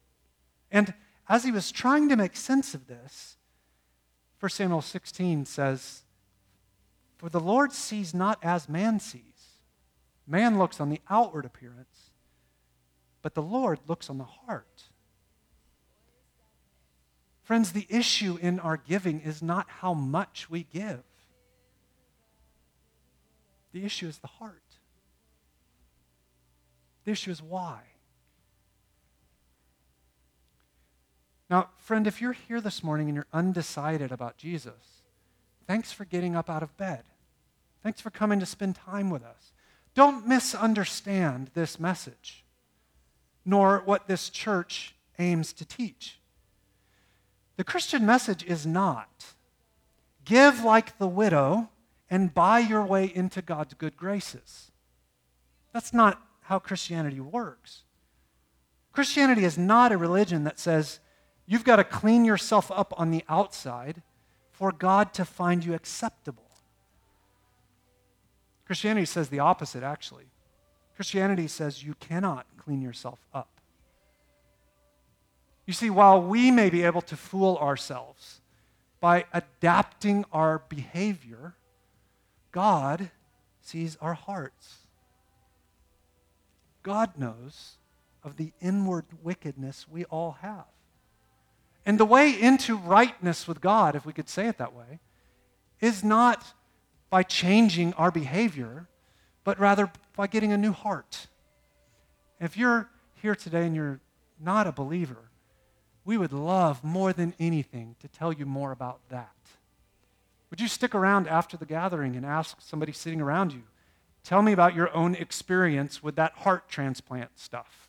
And 0.71 0.93
as 1.29 1.45
he 1.45 1.51
was 1.51 1.71
trying 1.71 2.09
to 2.09 2.17
make 2.17 2.37
sense 2.37 2.75
of 2.75 2.87
this, 2.87 3.37
1 4.41 4.51
Samuel 4.51 4.83
16 4.83 5.47
says, 5.47 6.03
For 7.17 7.29
the 7.29 7.41
Lord 7.41 7.73
sees 7.73 8.15
not 8.15 8.39
as 8.43 8.69
man 8.69 9.01
sees. 9.01 9.23
Man 10.27 10.59
looks 10.59 10.81
on 10.81 10.91
the 10.91 11.01
outward 11.09 11.45
appearance, 11.45 11.98
but 13.29 13.35
the 13.35 13.43
Lord 13.43 13.79
looks 13.87 14.09
on 14.09 14.17
the 14.17 14.25
heart. 14.25 14.85
Friends, 17.43 17.73
the 17.73 17.87
issue 17.91 18.39
in 18.41 18.59
our 18.59 18.79
giving 18.79 19.21
is 19.21 19.43
not 19.43 19.67
how 19.69 19.93
much 19.93 20.49
we 20.49 20.63
give. 20.63 21.03
The 23.73 23.85
issue 23.85 24.09
is 24.09 24.17
the 24.17 24.29
heart. 24.29 24.63
The 27.05 27.11
issue 27.11 27.31
is 27.31 27.43
why. 27.43 27.81
Now, 31.51 31.69
friend, 31.77 32.07
if 32.07 32.23
you're 32.23 32.33
here 32.33 32.63
this 32.63 32.83
morning 32.83 33.09
and 33.09 33.15
you're 33.15 33.27
undecided 33.31 34.11
about 34.11 34.39
Jesus, 34.39 35.03
thanks 35.67 35.93
for 35.93 36.07
getting 36.07 36.35
up 36.35 36.49
out 36.49 36.63
of 36.63 36.75
bed. 36.79 37.05
Thanks 37.83 38.01
for 38.01 38.09
coming 38.09 38.41
to 38.41 38.47
spend 38.47 38.77
time 38.77 39.11
with 39.11 39.23
us. 39.23 39.53
Don't 39.93 40.27
misunderstand 40.27 41.51
this 41.53 41.79
message, 41.79 42.47
nor 43.49 43.81
what 43.87 44.07
this 44.07 44.29
church 44.29 44.95
aims 45.19 45.55
to 45.55 45.65
teach. 45.65 46.19
The 47.57 47.65
Christian 47.65 48.05
message 48.05 48.45
is 48.45 48.67
not 48.67 49.25
give 50.27 50.63
like 50.63 50.99
the 50.99 51.09
widow 51.09 51.71
and 52.11 52.35
buy 52.35 52.59
your 52.59 52.85
way 52.85 53.11
into 53.15 53.41
God's 53.41 53.73
good 53.73 53.97
graces. 53.97 54.71
That's 55.73 55.95
not 55.95 56.21
how 56.43 56.59
Christianity 56.59 57.21
works. 57.21 57.85
Christianity 58.93 59.45
is 59.45 59.57
not 59.57 59.93
a 59.93 59.97
religion 59.97 60.45
that 60.45 60.59
says 60.59 61.01
you've 61.47 61.65
got 61.65 61.77
to 61.77 61.85
clean 61.85 62.27
yourself 62.27 62.71
up 62.71 62.93
on 62.99 63.11
the 63.11 63.25
outside 63.31 64.03
for 64.53 64.73
God 64.73 65.15
to 65.15 65.25
find 65.25 65.65
you 65.65 65.73
acceptable. 65.73 66.51
Christianity 68.67 69.07
says 69.07 69.31
the 69.31 69.39
opposite, 69.39 69.83
actually. 69.83 70.27
Christianity 70.99 71.47
says 71.47 71.85
you 71.85 71.95
cannot 72.01 72.45
clean 72.57 72.83
yourself 72.83 73.21
up. 73.33 73.61
You 75.65 75.73
see, 75.73 75.91
while 75.91 76.21
we 76.21 76.51
may 76.51 76.71
be 76.71 76.83
able 76.83 77.03
to 77.03 77.17
fool 77.17 77.57
ourselves 77.59 78.41
by 78.99 79.27
adapting 79.33 80.25
our 80.33 80.65
behavior, 80.69 81.55
God 82.51 83.13
sees 83.61 83.97
our 84.01 84.15
hearts. 84.15 84.79
God 86.83 87.17
knows 87.17 87.77
of 88.25 88.37
the 88.37 88.51
inward 88.61 89.05
wickedness 89.23 89.87
we 89.89 90.05
all 90.07 90.39
have. 90.41 90.67
And 91.87 92.01
the 92.01 92.05
way 92.05 92.31
into 92.31 92.77
rightness 92.77 93.47
with 93.47 93.61
God, 93.61 93.95
if 93.95 94.05
we 94.05 94.13
could 94.13 94.29
say 94.29 94.49
it 94.49 94.59
that 94.59 94.75
way, 94.75 94.99
is 95.81 96.03
not 96.03 96.55
by 97.09 97.23
changing 97.23 97.93
our 97.93 98.11
behavior, 98.11 98.88
but 99.49 99.59
rather 99.59 99.91
by 100.15 100.27
getting 100.27 100.53
a 100.53 100.59
new 100.59 100.73
heart. 100.73 101.27
If 102.39 102.59
you're 102.59 102.91
here 103.23 103.35
today 103.35 103.65
and 103.65 103.75
you're 103.75 103.99
not 104.39 104.67
a 104.67 104.73
believer, 104.73 105.31
we 106.05 106.19
would 106.19 106.35
love 106.35 106.85
more 106.85 107.15
than 107.15 107.33
anything 107.41 107.97
to 108.01 108.09
tell 108.09 108.31
you 108.31 108.45
more 108.45 108.73
about 108.73 109.01
that. 109.09 109.33
Would 110.51 110.61
you 110.61 110.69
stick 110.69 110.95
around 110.95 111.29
after 111.29 111.57
the 111.57 111.65
gathering 111.65 112.15
and 112.15 112.27
ask 112.27 112.61
somebody 112.61 112.93
sitting 112.93 113.23
around 113.23 113.55
you, 113.55 113.63
tell 114.23 114.43
me 114.43 114.53
about 114.53 114.75
your 114.75 114.95
own 114.95 115.15
experience 115.15 116.03
with 116.03 116.17
that 116.17 116.35
heart 116.35 116.69
transplant 116.69 117.31
stuff? 117.39 117.89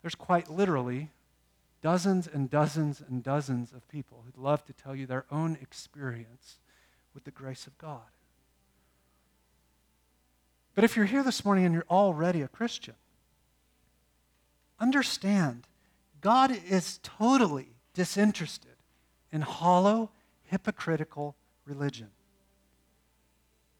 There's 0.00 0.14
quite 0.14 0.50
literally 0.50 1.10
dozens 1.82 2.26
and 2.26 2.48
dozens 2.48 3.02
and 3.06 3.22
dozens 3.22 3.74
of 3.74 3.86
people 3.90 4.22
who'd 4.24 4.42
love 4.42 4.64
to 4.64 4.72
tell 4.72 4.96
you 4.96 5.04
their 5.04 5.26
own 5.30 5.58
experience 5.60 6.56
with 7.12 7.24
the 7.24 7.30
grace 7.30 7.66
of 7.66 7.76
God. 7.76 8.00
But 10.80 10.84
if 10.86 10.96
you're 10.96 11.04
here 11.04 11.22
this 11.22 11.44
morning 11.44 11.66
and 11.66 11.74
you're 11.74 11.84
already 11.90 12.40
a 12.40 12.48
Christian, 12.48 12.94
understand 14.78 15.66
God 16.22 16.50
is 16.70 16.98
totally 17.02 17.74
disinterested 17.92 18.76
in 19.30 19.42
hollow, 19.42 20.10
hypocritical 20.44 21.36
religion. 21.66 22.08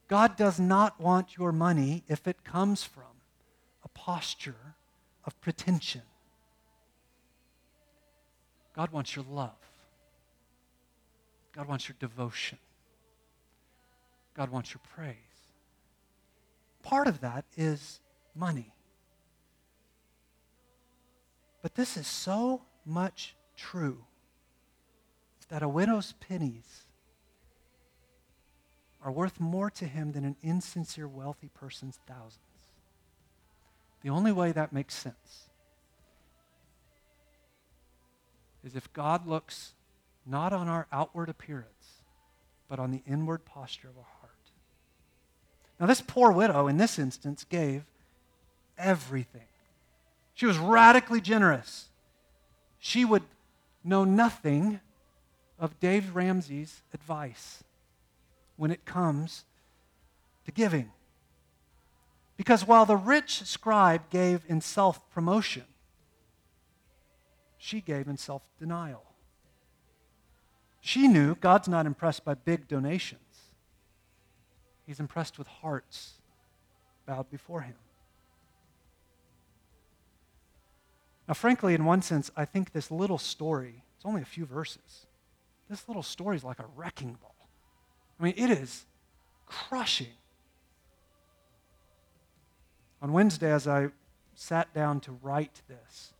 God 0.09 0.37
does 0.37 0.61
not 0.61 1.01
want 1.01 1.39
your 1.39 1.53
money 1.53 2.05
if 2.07 2.29
it 2.29 2.45
comes 2.45 2.85
from 2.85 3.23
a 3.83 3.89
posture 3.89 4.75
of 5.25 5.41
pretension. 5.41 6.03
God 8.77 8.93
wants 8.93 9.17
your 9.17 9.25
love. 9.25 9.57
God 11.57 11.67
wants 11.67 11.89
your 11.89 11.97
devotion. 11.99 12.59
God 14.35 14.51
wants 14.51 14.75
your 14.75 14.83
praise. 14.95 15.30
Part 16.83 17.07
of 17.07 17.21
that 17.21 17.45
is 17.57 18.01
money. 18.35 18.75
But 21.62 21.75
this 21.75 21.97
is 21.97 22.07
so 22.07 22.62
much 22.87 23.37
true 23.57 24.05
that 25.49 25.62
a 25.62 25.69
widow's 25.69 26.14
pennies 26.21 26.85
are 29.03 29.12
worth 29.12 29.40
more 29.40 29.71
to 29.71 29.87
him 29.87 30.12
than 30.12 30.25
an 30.25 30.37
insincere 30.43 31.09
wealthy 31.09 31.51
person's 31.53 31.99
thousands. 32.07 32.45
The 34.03 34.11
only 34.11 34.33
way 34.33 34.53
that 34.53 34.73
makes 34.73 34.95
sense 34.95 35.51
is 38.64 38.77
if 38.77 38.93
God 38.93 39.27
looks 39.27 39.75
not 40.27 40.53
on 40.53 40.69
our 40.69 40.87
outward 40.93 41.29
appearance, 41.29 42.03
but 42.69 42.79
on 42.79 42.90
the 42.90 43.03
inward 43.07 43.45
posture 43.45 43.88
of 43.88 43.97
our 43.97 44.05
heart. 44.05 44.20
Now, 45.81 45.87
this 45.87 46.03
poor 46.03 46.31
widow 46.31 46.69
in 46.69 46.77
this 46.77 46.99
instance 46.99 47.45
gave 47.49 47.85
everything. 48.77 49.49
She 50.35 50.45
was 50.45 50.59
radically 50.59 51.23
generous. 51.23 51.88
She 52.79 53.05
would 53.05 53.23
know 53.83 54.05
nothing 54.05 54.81
of 55.59 55.81
Dave 55.81 56.14
Ramsey's 56.14 56.83
advice 56.93 57.64
when 58.57 58.71
it 58.71 58.85
comes 58.85 59.45
to 60.45 60.53
giving. 60.53 60.90
Because 62.37 62.66
while 62.66 62.85
the 62.85 62.97
rich 62.97 63.43
scribe 63.43 64.09
gave 64.11 64.43
in 64.49 64.61
self 64.61 65.09
promotion, 65.11 65.64
she 67.57 67.81
gave 67.81 68.09
in 68.09 68.16
self 68.16 68.43
denial. 68.59 69.05
She 70.81 71.09
knew 71.09 71.35
God's 71.35 71.69
not 71.69 71.85
impressed 71.87 72.25
by 72.25 72.35
big 72.35 72.66
donations, 72.66 73.21
He's 74.90 74.98
impressed 74.98 75.38
with 75.38 75.46
hearts 75.46 76.14
bowed 77.07 77.31
before 77.31 77.61
Him. 77.61 77.76
Now, 81.29 81.35
frankly, 81.35 81.74
in 81.74 81.85
one 81.85 82.03
sense, 82.03 82.33
I 82.37 82.44
think 82.44 82.72
this 82.72 82.90
little 82.90 83.16
story, 83.16 83.85
it's 83.94 84.05
only 84.05 84.20
a 84.20 84.24
few 84.24 84.44
verses. 84.44 85.07
This 85.68 85.87
little 85.87 86.03
story 86.03 86.35
is 86.35 86.42
like 86.42 86.59
a 86.59 86.64
wrecking 86.74 87.16
ball. 87.22 87.37
I 88.18 88.24
mean, 88.24 88.35
it 88.37 88.50
is 88.50 88.85
crushing. 89.46 90.09
On 93.00 93.12
Wednesday, 93.12 93.53
as 93.53 93.68
I 93.68 93.90
sat 94.35 94.74
down 94.74 94.98
to 95.03 95.12
write 95.22 95.62
this, 95.68 96.14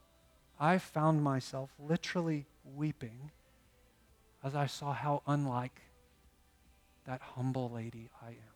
I 0.61 0.79
found 0.79 1.25
myself 1.25 1.71
literally 1.81 2.47
weeping 2.77 3.33
as 4.45 4.55
I 4.55 4.67
saw 4.67 4.93
how 4.93 5.23
unlike 5.27 5.81
that 7.05 7.21
humble 7.21 7.69
lady 7.69 8.11
I 8.23 8.29
am. 8.29 8.50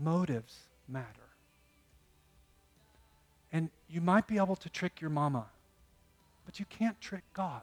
Motives 0.00 0.60
matter. 0.88 1.06
And 3.52 3.70
you 3.88 4.00
might 4.00 4.26
be 4.26 4.38
able 4.38 4.56
to 4.56 4.68
trick 4.70 5.00
your 5.00 5.10
mama, 5.10 5.46
but 6.46 6.58
you 6.58 6.66
can't 6.66 7.00
trick 7.00 7.24
God. 7.34 7.62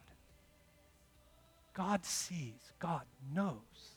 God 1.74 2.06
sees, 2.06 2.74
God 2.80 3.04
knows. 3.34 3.96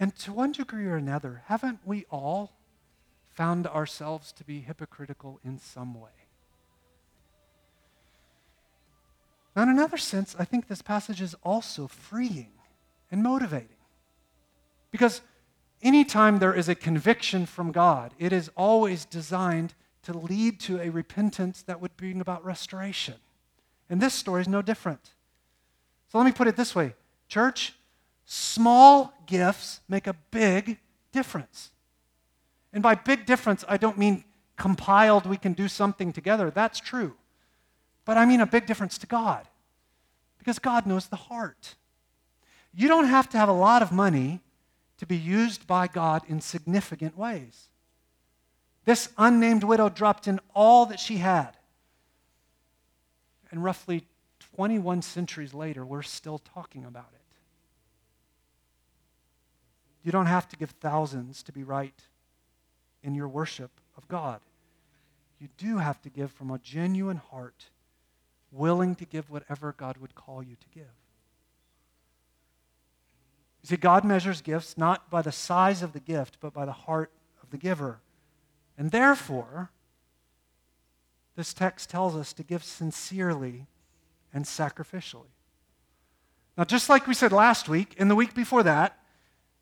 And 0.00 0.14
to 0.16 0.32
one 0.32 0.52
degree 0.52 0.86
or 0.86 0.96
another, 0.96 1.42
haven't 1.46 1.80
we 1.84 2.04
all 2.10 2.52
found 3.30 3.66
ourselves 3.66 4.32
to 4.32 4.44
be 4.44 4.60
hypocritical 4.60 5.40
in 5.44 5.58
some 5.58 5.94
way? 5.94 6.10
Now, 9.54 9.62
in 9.62 9.68
another 9.68 9.98
sense, 9.98 10.34
I 10.38 10.44
think 10.44 10.66
this 10.66 10.82
passage 10.82 11.20
is 11.20 11.36
also 11.44 11.86
freeing 11.86 12.52
and 13.10 13.22
motivating. 13.22 13.68
Because 14.90 15.20
anytime 15.84 16.38
there 16.38 16.54
is 16.54 16.68
a 16.68 16.74
conviction 16.74 17.46
from 17.46 17.70
God, 17.70 18.14
it 18.18 18.32
is 18.32 18.50
always 18.56 19.04
designed 19.04 19.74
to 20.02 20.16
lead 20.16 20.58
to 20.60 20.80
a 20.80 20.88
repentance 20.88 21.62
that 21.62 21.80
would 21.80 21.96
bring 21.96 22.20
about 22.20 22.44
restoration. 22.44 23.14
And 23.88 24.00
this 24.00 24.14
story 24.14 24.40
is 24.40 24.48
no 24.48 24.62
different. 24.62 25.10
So 26.10 26.18
let 26.18 26.24
me 26.24 26.32
put 26.32 26.48
it 26.48 26.56
this 26.56 26.74
way 26.74 26.94
Church, 27.28 27.74
small 28.24 29.12
gifts 29.26 29.80
make 29.88 30.06
a 30.06 30.16
big 30.30 30.78
difference. 31.12 31.70
And 32.72 32.82
by 32.82 32.96
big 32.96 33.24
difference, 33.24 33.64
I 33.68 33.76
don't 33.76 33.98
mean 33.98 34.24
compiled, 34.56 35.26
we 35.26 35.36
can 35.36 35.52
do 35.52 35.68
something 35.68 36.12
together. 36.12 36.50
That's 36.50 36.80
true. 36.80 37.14
But 38.04 38.16
I 38.16 38.26
mean 38.26 38.40
a 38.40 38.46
big 38.46 38.66
difference 38.66 38.98
to 38.98 39.06
God. 39.06 39.48
Because 40.38 40.58
God 40.58 40.86
knows 40.86 41.06
the 41.06 41.16
heart. 41.16 41.76
You 42.74 42.88
don't 42.88 43.06
have 43.06 43.28
to 43.30 43.38
have 43.38 43.48
a 43.48 43.52
lot 43.52 43.82
of 43.82 43.92
money 43.92 44.40
to 44.98 45.06
be 45.06 45.16
used 45.16 45.66
by 45.66 45.86
God 45.86 46.22
in 46.28 46.40
significant 46.40 47.16
ways. 47.16 47.68
This 48.84 49.08
unnamed 49.16 49.64
widow 49.64 49.88
dropped 49.88 50.28
in 50.28 50.40
all 50.54 50.86
that 50.86 51.00
she 51.00 51.16
had. 51.16 51.56
And 53.50 53.64
roughly 53.64 54.06
21 54.56 55.02
centuries 55.02 55.54
later, 55.54 55.84
we're 55.84 56.02
still 56.02 56.38
talking 56.38 56.84
about 56.84 57.08
it. 57.12 57.20
You 60.04 60.12
don't 60.12 60.26
have 60.26 60.48
to 60.50 60.56
give 60.56 60.70
thousands 60.70 61.42
to 61.44 61.52
be 61.52 61.64
right 61.64 61.98
in 63.02 63.14
your 63.14 63.28
worship 63.28 63.70
of 63.96 64.06
God. 64.06 64.40
You 65.40 65.48
do 65.56 65.78
have 65.78 66.00
to 66.02 66.10
give 66.10 66.30
from 66.30 66.50
a 66.50 66.58
genuine 66.58 67.16
heart, 67.16 67.66
willing 68.52 68.94
to 68.96 69.04
give 69.04 69.30
whatever 69.30 69.74
God 69.76 69.96
would 69.96 70.14
call 70.14 70.42
you 70.42 70.56
to 70.56 70.66
give. 70.74 70.84
You 73.64 73.68
see, 73.68 73.76
God 73.78 74.04
measures 74.04 74.42
gifts 74.42 74.76
not 74.76 75.08
by 75.08 75.22
the 75.22 75.32
size 75.32 75.82
of 75.82 75.94
the 75.94 76.00
gift, 76.00 76.36
but 76.38 76.52
by 76.52 76.66
the 76.66 76.72
heart 76.72 77.10
of 77.42 77.48
the 77.48 77.56
giver. 77.56 78.02
And 78.76 78.90
therefore, 78.90 79.70
this 81.34 81.54
text 81.54 81.88
tells 81.88 82.14
us 82.14 82.34
to 82.34 82.42
give 82.42 82.62
sincerely 82.62 83.66
and 84.34 84.44
sacrificially. 84.44 85.32
Now, 86.58 86.64
just 86.64 86.90
like 86.90 87.06
we 87.06 87.14
said 87.14 87.32
last 87.32 87.66
week, 87.66 87.94
and 87.98 88.10
the 88.10 88.14
week 88.14 88.34
before 88.34 88.62
that, 88.64 88.98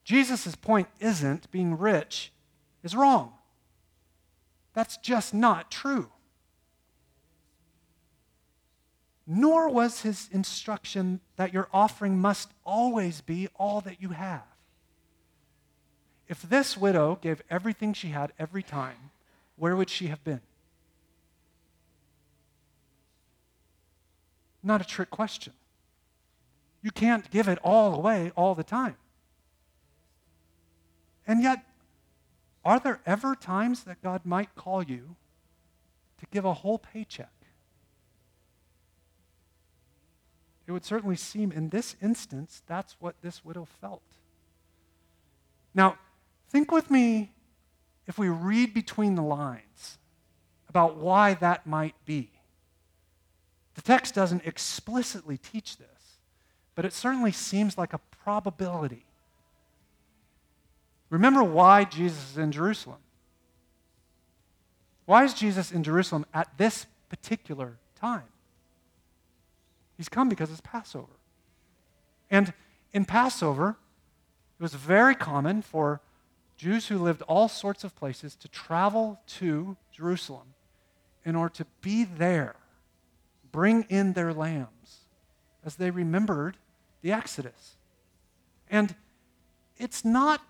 Jesus' 0.02 0.56
point 0.56 0.88
isn't 0.98 1.48
being 1.52 1.78
rich 1.78 2.32
is 2.82 2.96
wrong. 2.96 3.34
That's 4.74 4.96
just 4.96 5.32
not 5.32 5.70
true. 5.70 6.10
Nor 9.34 9.70
was 9.70 10.02
his 10.02 10.28
instruction 10.30 11.20
that 11.36 11.54
your 11.54 11.66
offering 11.72 12.18
must 12.18 12.50
always 12.66 13.22
be 13.22 13.48
all 13.56 13.80
that 13.80 14.02
you 14.02 14.10
have. 14.10 14.42
If 16.28 16.42
this 16.42 16.76
widow 16.76 17.18
gave 17.18 17.40
everything 17.48 17.94
she 17.94 18.08
had 18.08 18.34
every 18.38 18.62
time, 18.62 19.10
where 19.56 19.74
would 19.74 19.88
she 19.88 20.08
have 20.08 20.22
been? 20.22 20.42
Not 24.62 24.82
a 24.82 24.84
trick 24.84 25.08
question. 25.08 25.54
You 26.82 26.90
can't 26.90 27.30
give 27.30 27.48
it 27.48 27.58
all 27.64 27.94
away 27.94 28.32
all 28.36 28.54
the 28.54 28.62
time. 28.62 28.96
And 31.26 31.42
yet, 31.42 31.64
are 32.66 32.78
there 32.78 33.00
ever 33.06 33.34
times 33.34 33.84
that 33.84 34.02
God 34.02 34.26
might 34.26 34.54
call 34.54 34.82
you 34.82 35.16
to 36.18 36.26
give 36.30 36.44
a 36.44 36.52
whole 36.52 36.76
paycheck? 36.76 37.32
It 40.66 40.72
would 40.72 40.84
certainly 40.84 41.16
seem 41.16 41.52
in 41.52 41.70
this 41.70 41.96
instance 42.00 42.62
that's 42.66 42.96
what 43.00 43.16
this 43.22 43.44
widow 43.44 43.66
felt. 43.80 44.02
Now, 45.74 45.96
think 46.50 46.70
with 46.70 46.90
me 46.90 47.32
if 48.06 48.18
we 48.18 48.28
read 48.28 48.74
between 48.74 49.14
the 49.14 49.22
lines 49.22 49.98
about 50.68 50.96
why 50.96 51.34
that 51.34 51.66
might 51.66 51.94
be. 52.04 52.30
The 53.74 53.82
text 53.82 54.14
doesn't 54.14 54.46
explicitly 54.46 55.38
teach 55.38 55.76
this, 55.76 56.18
but 56.74 56.84
it 56.84 56.92
certainly 56.92 57.32
seems 57.32 57.78
like 57.78 57.92
a 57.92 58.00
probability. 58.22 59.04
Remember 61.10 61.42
why 61.42 61.84
Jesus 61.84 62.32
is 62.32 62.38
in 62.38 62.52
Jerusalem. 62.52 63.00
Why 65.04 65.24
is 65.24 65.34
Jesus 65.34 65.72
in 65.72 65.82
Jerusalem 65.82 66.24
at 66.32 66.56
this 66.56 66.86
particular 67.08 67.76
time? 67.96 68.31
He's 70.02 70.08
come 70.08 70.28
because 70.28 70.50
it's 70.50 70.60
Passover. 70.60 71.12
And 72.28 72.52
in 72.92 73.04
Passover, 73.04 73.76
it 74.58 74.60
was 74.60 74.74
very 74.74 75.14
common 75.14 75.62
for 75.62 76.00
Jews 76.56 76.88
who 76.88 76.98
lived 76.98 77.22
all 77.28 77.46
sorts 77.48 77.84
of 77.84 77.94
places 77.94 78.34
to 78.34 78.48
travel 78.48 79.20
to 79.38 79.76
Jerusalem 79.92 80.54
in 81.24 81.36
order 81.36 81.54
to 81.54 81.66
be 81.82 82.02
there 82.02 82.56
bring 83.52 83.84
in 83.88 84.14
their 84.14 84.34
lambs 84.34 85.02
as 85.64 85.76
they 85.76 85.92
remembered 85.92 86.56
the 87.02 87.12
Exodus. 87.12 87.76
And 88.68 88.96
it's 89.78 90.04
not 90.04 90.42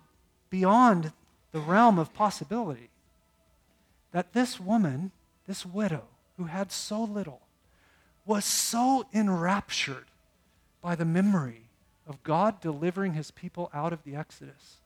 beyond 0.49 1.13
the 1.51 1.61
realm 1.61 1.99
of 1.99 2.15
possibility 2.15 2.89
that 4.13 4.33
this 4.33 4.59
woman, 4.59 5.11
this 5.47 5.67
widow 5.67 6.05
who 6.39 6.45
had 6.45 6.73
so 6.73 7.05
little, 7.05 7.43
was 8.25 8.45
so 8.45 9.07
enraptured 9.13 10.07
by 10.81 10.95
the 10.95 11.05
memory 11.05 11.63
of 12.07 12.23
God 12.23 12.61
delivering 12.61 13.15
his 13.15 13.31
people 13.31 13.71
out 13.73 13.93
of 13.93 14.05
the 14.05 14.15
Exodus 14.15 14.77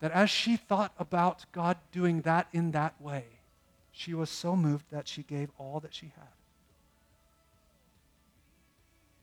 that 0.00 0.12
as 0.12 0.30
she 0.30 0.56
thought 0.56 0.92
about 0.98 1.44
God 1.52 1.76
doing 1.92 2.22
that 2.22 2.48
in 2.52 2.70
that 2.72 3.00
way, 3.00 3.24
she 3.90 4.14
was 4.14 4.30
so 4.30 4.54
moved 4.54 4.84
that 4.90 5.08
she 5.08 5.22
gave 5.22 5.50
all 5.58 5.80
that 5.80 5.94
she 5.94 6.12
had. 6.16 6.28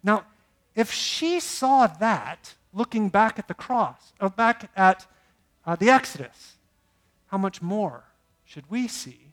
Now, 0.04 0.26
if 0.76 0.92
she 0.92 1.40
saw 1.40 1.88
that 1.88 2.56
looking 2.74 3.08
back 3.10 3.40
at 3.40 3.48
the 3.48 3.54
cross, 3.54 4.14
or 4.20 4.30
back 4.30 4.70
at 4.76 5.08
uh, 5.66 5.76
the 5.76 5.90
Exodus, 5.90 6.58
how 7.28 7.38
much 7.38 7.62
more 7.62 8.04
should 8.44 8.70
we 8.70 8.88
see 8.88 9.32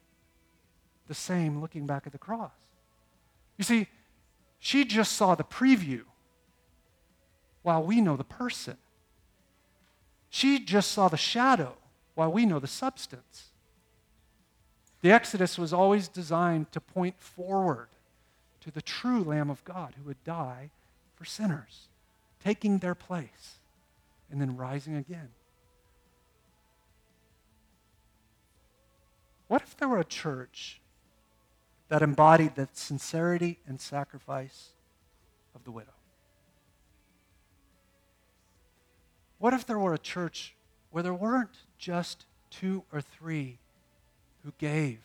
the 1.08 1.14
same 1.14 1.60
looking 1.60 1.86
back 1.86 2.06
at 2.06 2.12
the 2.12 2.18
cross? 2.18 2.61
You 3.56 3.64
see, 3.64 3.88
she 4.58 4.84
just 4.84 5.12
saw 5.12 5.34
the 5.34 5.44
preview 5.44 6.02
while 7.62 7.82
we 7.82 8.00
know 8.00 8.16
the 8.16 8.24
person. 8.24 8.76
She 10.30 10.58
just 10.58 10.92
saw 10.92 11.08
the 11.08 11.16
shadow 11.16 11.76
while 12.14 12.32
we 12.32 12.46
know 12.46 12.58
the 12.58 12.66
substance. 12.66 13.50
The 15.00 15.10
Exodus 15.10 15.58
was 15.58 15.72
always 15.72 16.08
designed 16.08 16.70
to 16.72 16.80
point 16.80 17.20
forward 17.20 17.88
to 18.60 18.70
the 18.70 18.82
true 18.82 19.24
Lamb 19.24 19.50
of 19.50 19.64
God 19.64 19.94
who 19.98 20.04
would 20.04 20.22
die 20.24 20.70
for 21.16 21.24
sinners, 21.24 21.88
taking 22.42 22.78
their 22.78 22.94
place 22.94 23.58
and 24.30 24.40
then 24.40 24.56
rising 24.56 24.96
again. 24.96 25.30
What 29.48 29.62
if 29.62 29.76
there 29.76 29.88
were 29.88 29.98
a 29.98 30.04
church 30.04 30.80
that 31.92 32.00
embodied 32.00 32.54
the 32.54 32.66
sincerity 32.72 33.58
and 33.68 33.78
sacrifice 33.78 34.70
of 35.54 35.62
the 35.64 35.70
widow? 35.70 35.92
What 39.36 39.52
if 39.52 39.66
there 39.66 39.78
were 39.78 39.92
a 39.92 39.98
church 39.98 40.54
where 40.90 41.02
there 41.02 41.12
weren't 41.12 41.54
just 41.76 42.24
two 42.48 42.84
or 42.94 43.02
three 43.02 43.58
who 44.42 44.54
gave 44.56 45.00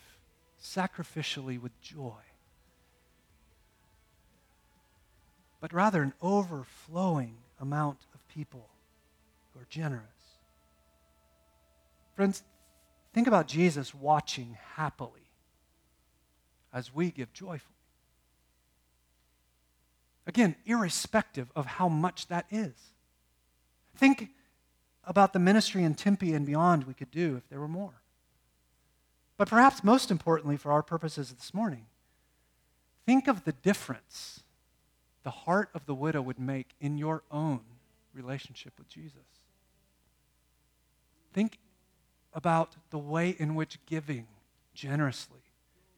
sacrificially 0.63 1.59
with 1.59 1.73
joy, 1.81 2.23
but 5.59 5.73
rather 5.73 6.01
an 6.01 6.13
overflowing 6.21 7.35
amount 7.59 7.97
of 8.13 8.25
people 8.29 8.69
who 9.53 9.59
are 9.59 9.67
generous. 9.69 10.05
Friends, 12.15 12.43
think 13.13 13.27
about 13.27 13.49
Jesus 13.49 13.93
watching 13.93 14.57
happily 14.75 15.16
as 16.77 16.93
we 16.93 17.09
give 17.09 17.33
joyfully. 17.33 17.73
Again, 20.27 20.55
irrespective 20.63 21.51
of 21.55 21.65
how 21.65 21.89
much 21.89 22.27
that 22.27 22.45
is. 22.51 22.75
Think 23.95 24.29
about 25.03 25.33
the 25.33 25.39
ministry 25.39 25.83
in 25.83 25.95
Tempe 25.95 26.33
and 26.33 26.45
beyond 26.45 26.83
we 26.83 26.93
could 26.93 27.09
do 27.09 27.35
if 27.35 27.49
there 27.49 27.59
were 27.59 27.67
more. 27.67 28.03
But 29.37 29.49
perhaps 29.49 29.83
most 29.83 30.11
importantly 30.11 30.55
for 30.55 30.71
our 30.71 30.83
purposes 30.83 31.31
this 31.31 31.51
morning, 31.51 31.87
think 33.07 33.27
of 33.27 33.43
the 33.43 33.53
difference 33.53 34.41
the 35.23 35.31
heart 35.31 35.69
of 35.73 35.87
the 35.87 35.95
widow 35.95 36.21
would 36.21 36.39
make 36.39 36.75
in 36.79 36.99
your 36.99 37.23
own 37.31 37.61
relationship 38.13 38.73
with 38.77 38.87
Jesus. 38.87 39.15
Think 41.33 41.57
about 42.33 42.75
the 42.91 42.99
way 42.99 43.35
in 43.39 43.55
which 43.55 43.83
giving 43.87 44.27
generously 44.75 45.46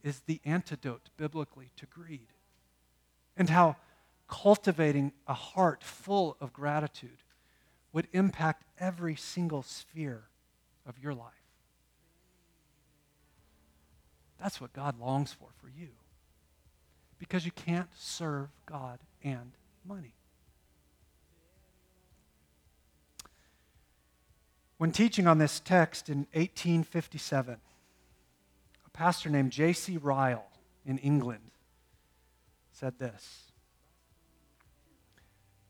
is 0.02 0.20
the 0.20 0.40
antidote 0.44 1.10
biblically 1.16 1.70
to 1.76 1.86
greed, 1.86 2.28
and 3.36 3.50
how 3.50 3.76
cultivating 4.28 5.12
a 5.26 5.34
heart 5.34 5.82
full 5.82 6.36
of 6.40 6.52
gratitude 6.52 7.18
would 7.92 8.06
impact 8.12 8.64
every 8.78 9.16
single 9.16 9.62
sphere 9.62 10.24
of 10.86 10.98
your 10.98 11.14
life. 11.14 11.32
That's 14.40 14.60
what 14.60 14.72
God 14.72 14.98
longs 14.98 15.32
for 15.32 15.48
for 15.60 15.68
you 15.68 15.88
because 17.18 17.44
you 17.44 17.50
can't 17.50 17.90
serve 17.94 18.48
God 18.64 18.98
and 19.22 19.52
money. 19.86 20.14
When 24.78 24.92
teaching 24.92 25.26
on 25.26 25.36
this 25.36 25.60
text 25.60 26.08
in 26.08 26.20
1857, 26.32 27.54
a 27.54 27.58
pastor 29.00 29.30
named 29.30 29.50
J.C. 29.50 29.96
Ryle 29.96 30.44
in 30.84 30.98
England 30.98 31.52
said 32.70 32.98
this 32.98 33.50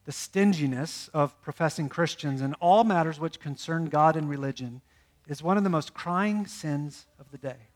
The 0.05 0.11
stinginess 0.11 1.09
of 1.15 1.41
professing 1.41 1.89
Christians 1.89 2.41
in 2.41 2.55
all 2.55 2.83
matters 2.83 3.21
which 3.21 3.39
concern 3.39 3.85
God 3.85 4.17
and 4.17 4.29
religion 4.29 4.81
is 5.29 5.45
one 5.45 5.57
of 5.57 5.63
the 5.63 5.71
most 5.71 5.95
crying 5.95 6.45
sins 6.45 7.07
of 7.21 7.31
the 7.31 7.39
day 7.39 7.69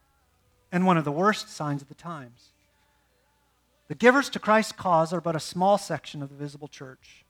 and 0.73 0.87
one 0.87 0.99
of 0.99 1.05
the 1.05 1.13
worst 1.13 1.49
signs 1.49 1.83
of 1.83 1.89
the 1.89 1.95
times. 1.95 2.51
The 3.87 3.95
givers 3.95 4.29
to 4.31 4.41
Christ's 4.41 4.73
cause 4.73 5.13
are 5.13 5.21
but 5.21 5.37
a 5.37 5.41
small 5.41 5.79
section 5.79 6.21
of 6.21 6.31
the 6.31 6.37
visible 6.37 6.67
church. 6.67 7.25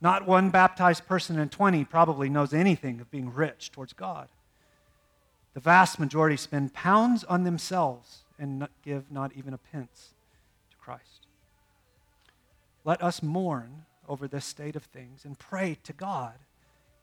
Not 0.00 0.24
one 0.24 0.50
baptized 0.50 1.04
person 1.08 1.36
in 1.36 1.48
20 1.48 1.84
probably 1.86 2.28
knows 2.28 2.54
anything 2.54 3.00
of 3.00 3.10
being 3.10 3.34
rich 3.34 3.72
towards 3.72 3.92
God. 3.92 4.28
The 5.56 5.60
vast 5.60 5.98
majority 5.98 6.36
spend 6.36 6.74
pounds 6.74 7.24
on 7.24 7.44
themselves 7.44 8.24
and 8.38 8.58
not 8.58 8.70
give 8.82 9.10
not 9.10 9.32
even 9.34 9.54
a 9.54 9.58
pence 9.58 10.10
to 10.70 10.76
Christ. 10.76 11.28
Let 12.84 13.02
us 13.02 13.22
mourn 13.22 13.86
over 14.06 14.28
this 14.28 14.44
state 14.44 14.76
of 14.76 14.82
things 14.82 15.24
and 15.24 15.38
pray 15.38 15.78
to 15.84 15.94
God 15.94 16.34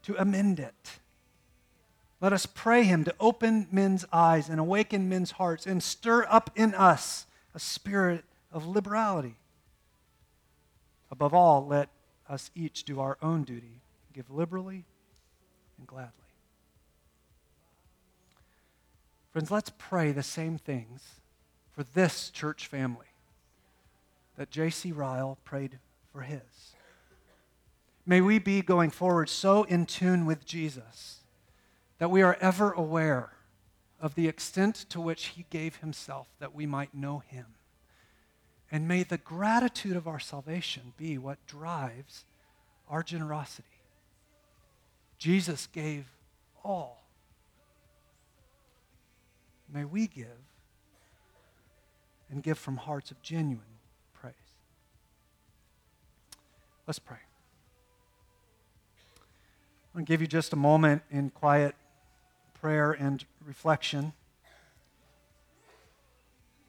to 0.04 0.16
amend 0.22 0.60
it. 0.60 1.00
Let 2.22 2.32
us 2.32 2.46
pray 2.46 2.84
Him 2.84 3.04
to 3.06 3.16
open 3.20 3.66
men's 3.72 4.06
eyes 4.14 4.50
and 4.50 4.60
awaken 4.60 5.10
men's 5.10 5.32
hearts 5.32 5.66
and 5.66 5.82
stir 5.82 6.28
up 6.30 6.52
in 6.56 6.76
us 6.76 7.26
a 7.56 7.60
spirit 7.60 8.24
of 8.52 8.68
liberality. 8.68 9.38
Above 11.10 11.34
all, 11.34 11.66
let 11.66 11.90
us 12.30 12.52
each 12.54 12.84
do 12.84 13.00
our 13.00 13.18
own 13.20 13.46
duty, 13.46 13.82
give 14.14 14.30
liberally 14.30 14.86
and 15.80 15.88
gladly. 15.88 16.23
Friends, 19.34 19.50
let's 19.50 19.72
pray 19.80 20.12
the 20.12 20.22
same 20.22 20.60
things 20.60 21.02
for 21.72 21.84
this 21.84 22.30
church 22.30 22.68
family 22.68 23.08
that 24.38 24.52
J.C. 24.52 24.92
Ryle 24.92 25.40
prayed 25.44 25.80
for 26.12 26.22
his. 26.22 26.76
May 28.06 28.22
we 28.22 28.38
be 28.38 28.62
going 28.62 28.92
forward 28.92 29.30
so 29.30 29.64
in 29.64 29.88
tune 29.88 30.28
with 30.28 30.46
Jesus 30.46 31.22
that 31.98 32.12
we 32.12 32.22
are 32.22 32.38
ever 32.42 32.74
aware 32.74 33.32
of 34.00 34.14
the 34.14 34.28
extent 34.28 34.76
to 34.90 35.02
which 35.02 35.28
he 35.28 35.46
gave 35.50 35.78
himself 35.78 36.28
that 36.38 36.54
we 36.54 36.68
might 36.68 36.94
know 36.94 37.24
him. 37.26 37.46
And 38.72 38.88
may 38.88 39.02
the 39.02 39.18
gratitude 39.18 39.96
of 39.96 40.08
our 40.08 40.20
salvation 40.20 40.94
be 40.96 41.18
what 41.18 41.44
drives 41.48 42.26
our 42.88 43.02
generosity. 43.02 43.68
Jesus 45.18 45.66
gave 45.66 46.06
all 46.64 47.03
May 49.74 49.86
we 49.86 50.06
give 50.08 50.28
and 52.30 52.44
give 52.44 52.60
from 52.60 52.78
hearts 52.78 53.10
of 53.10 53.22
genuine 53.24 53.64
praise. 54.14 54.34
Let's 56.86 57.00
pray. 57.00 57.18
I'm 59.94 60.00
going 60.00 60.06
to 60.06 60.12
give 60.12 60.22
you 60.22 60.28
just 60.28 60.54
a 60.54 60.56
moment 60.56 61.02
in 61.10 61.32
quiet 61.32 61.76
prayer 62.54 62.92
and 62.92 63.26
reflection. 63.46 64.14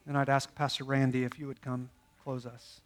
And 0.07 0.17
I'd 0.17 0.29
ask 0.29 0.53
Pastor 0.55 0.83
Randy 0.83 1.23
if 1.23 1.37
you 1.39 1.47
would 1.47 1.61
come 1.61 1.89
close 2.23 2.45
us. 2.45 2.81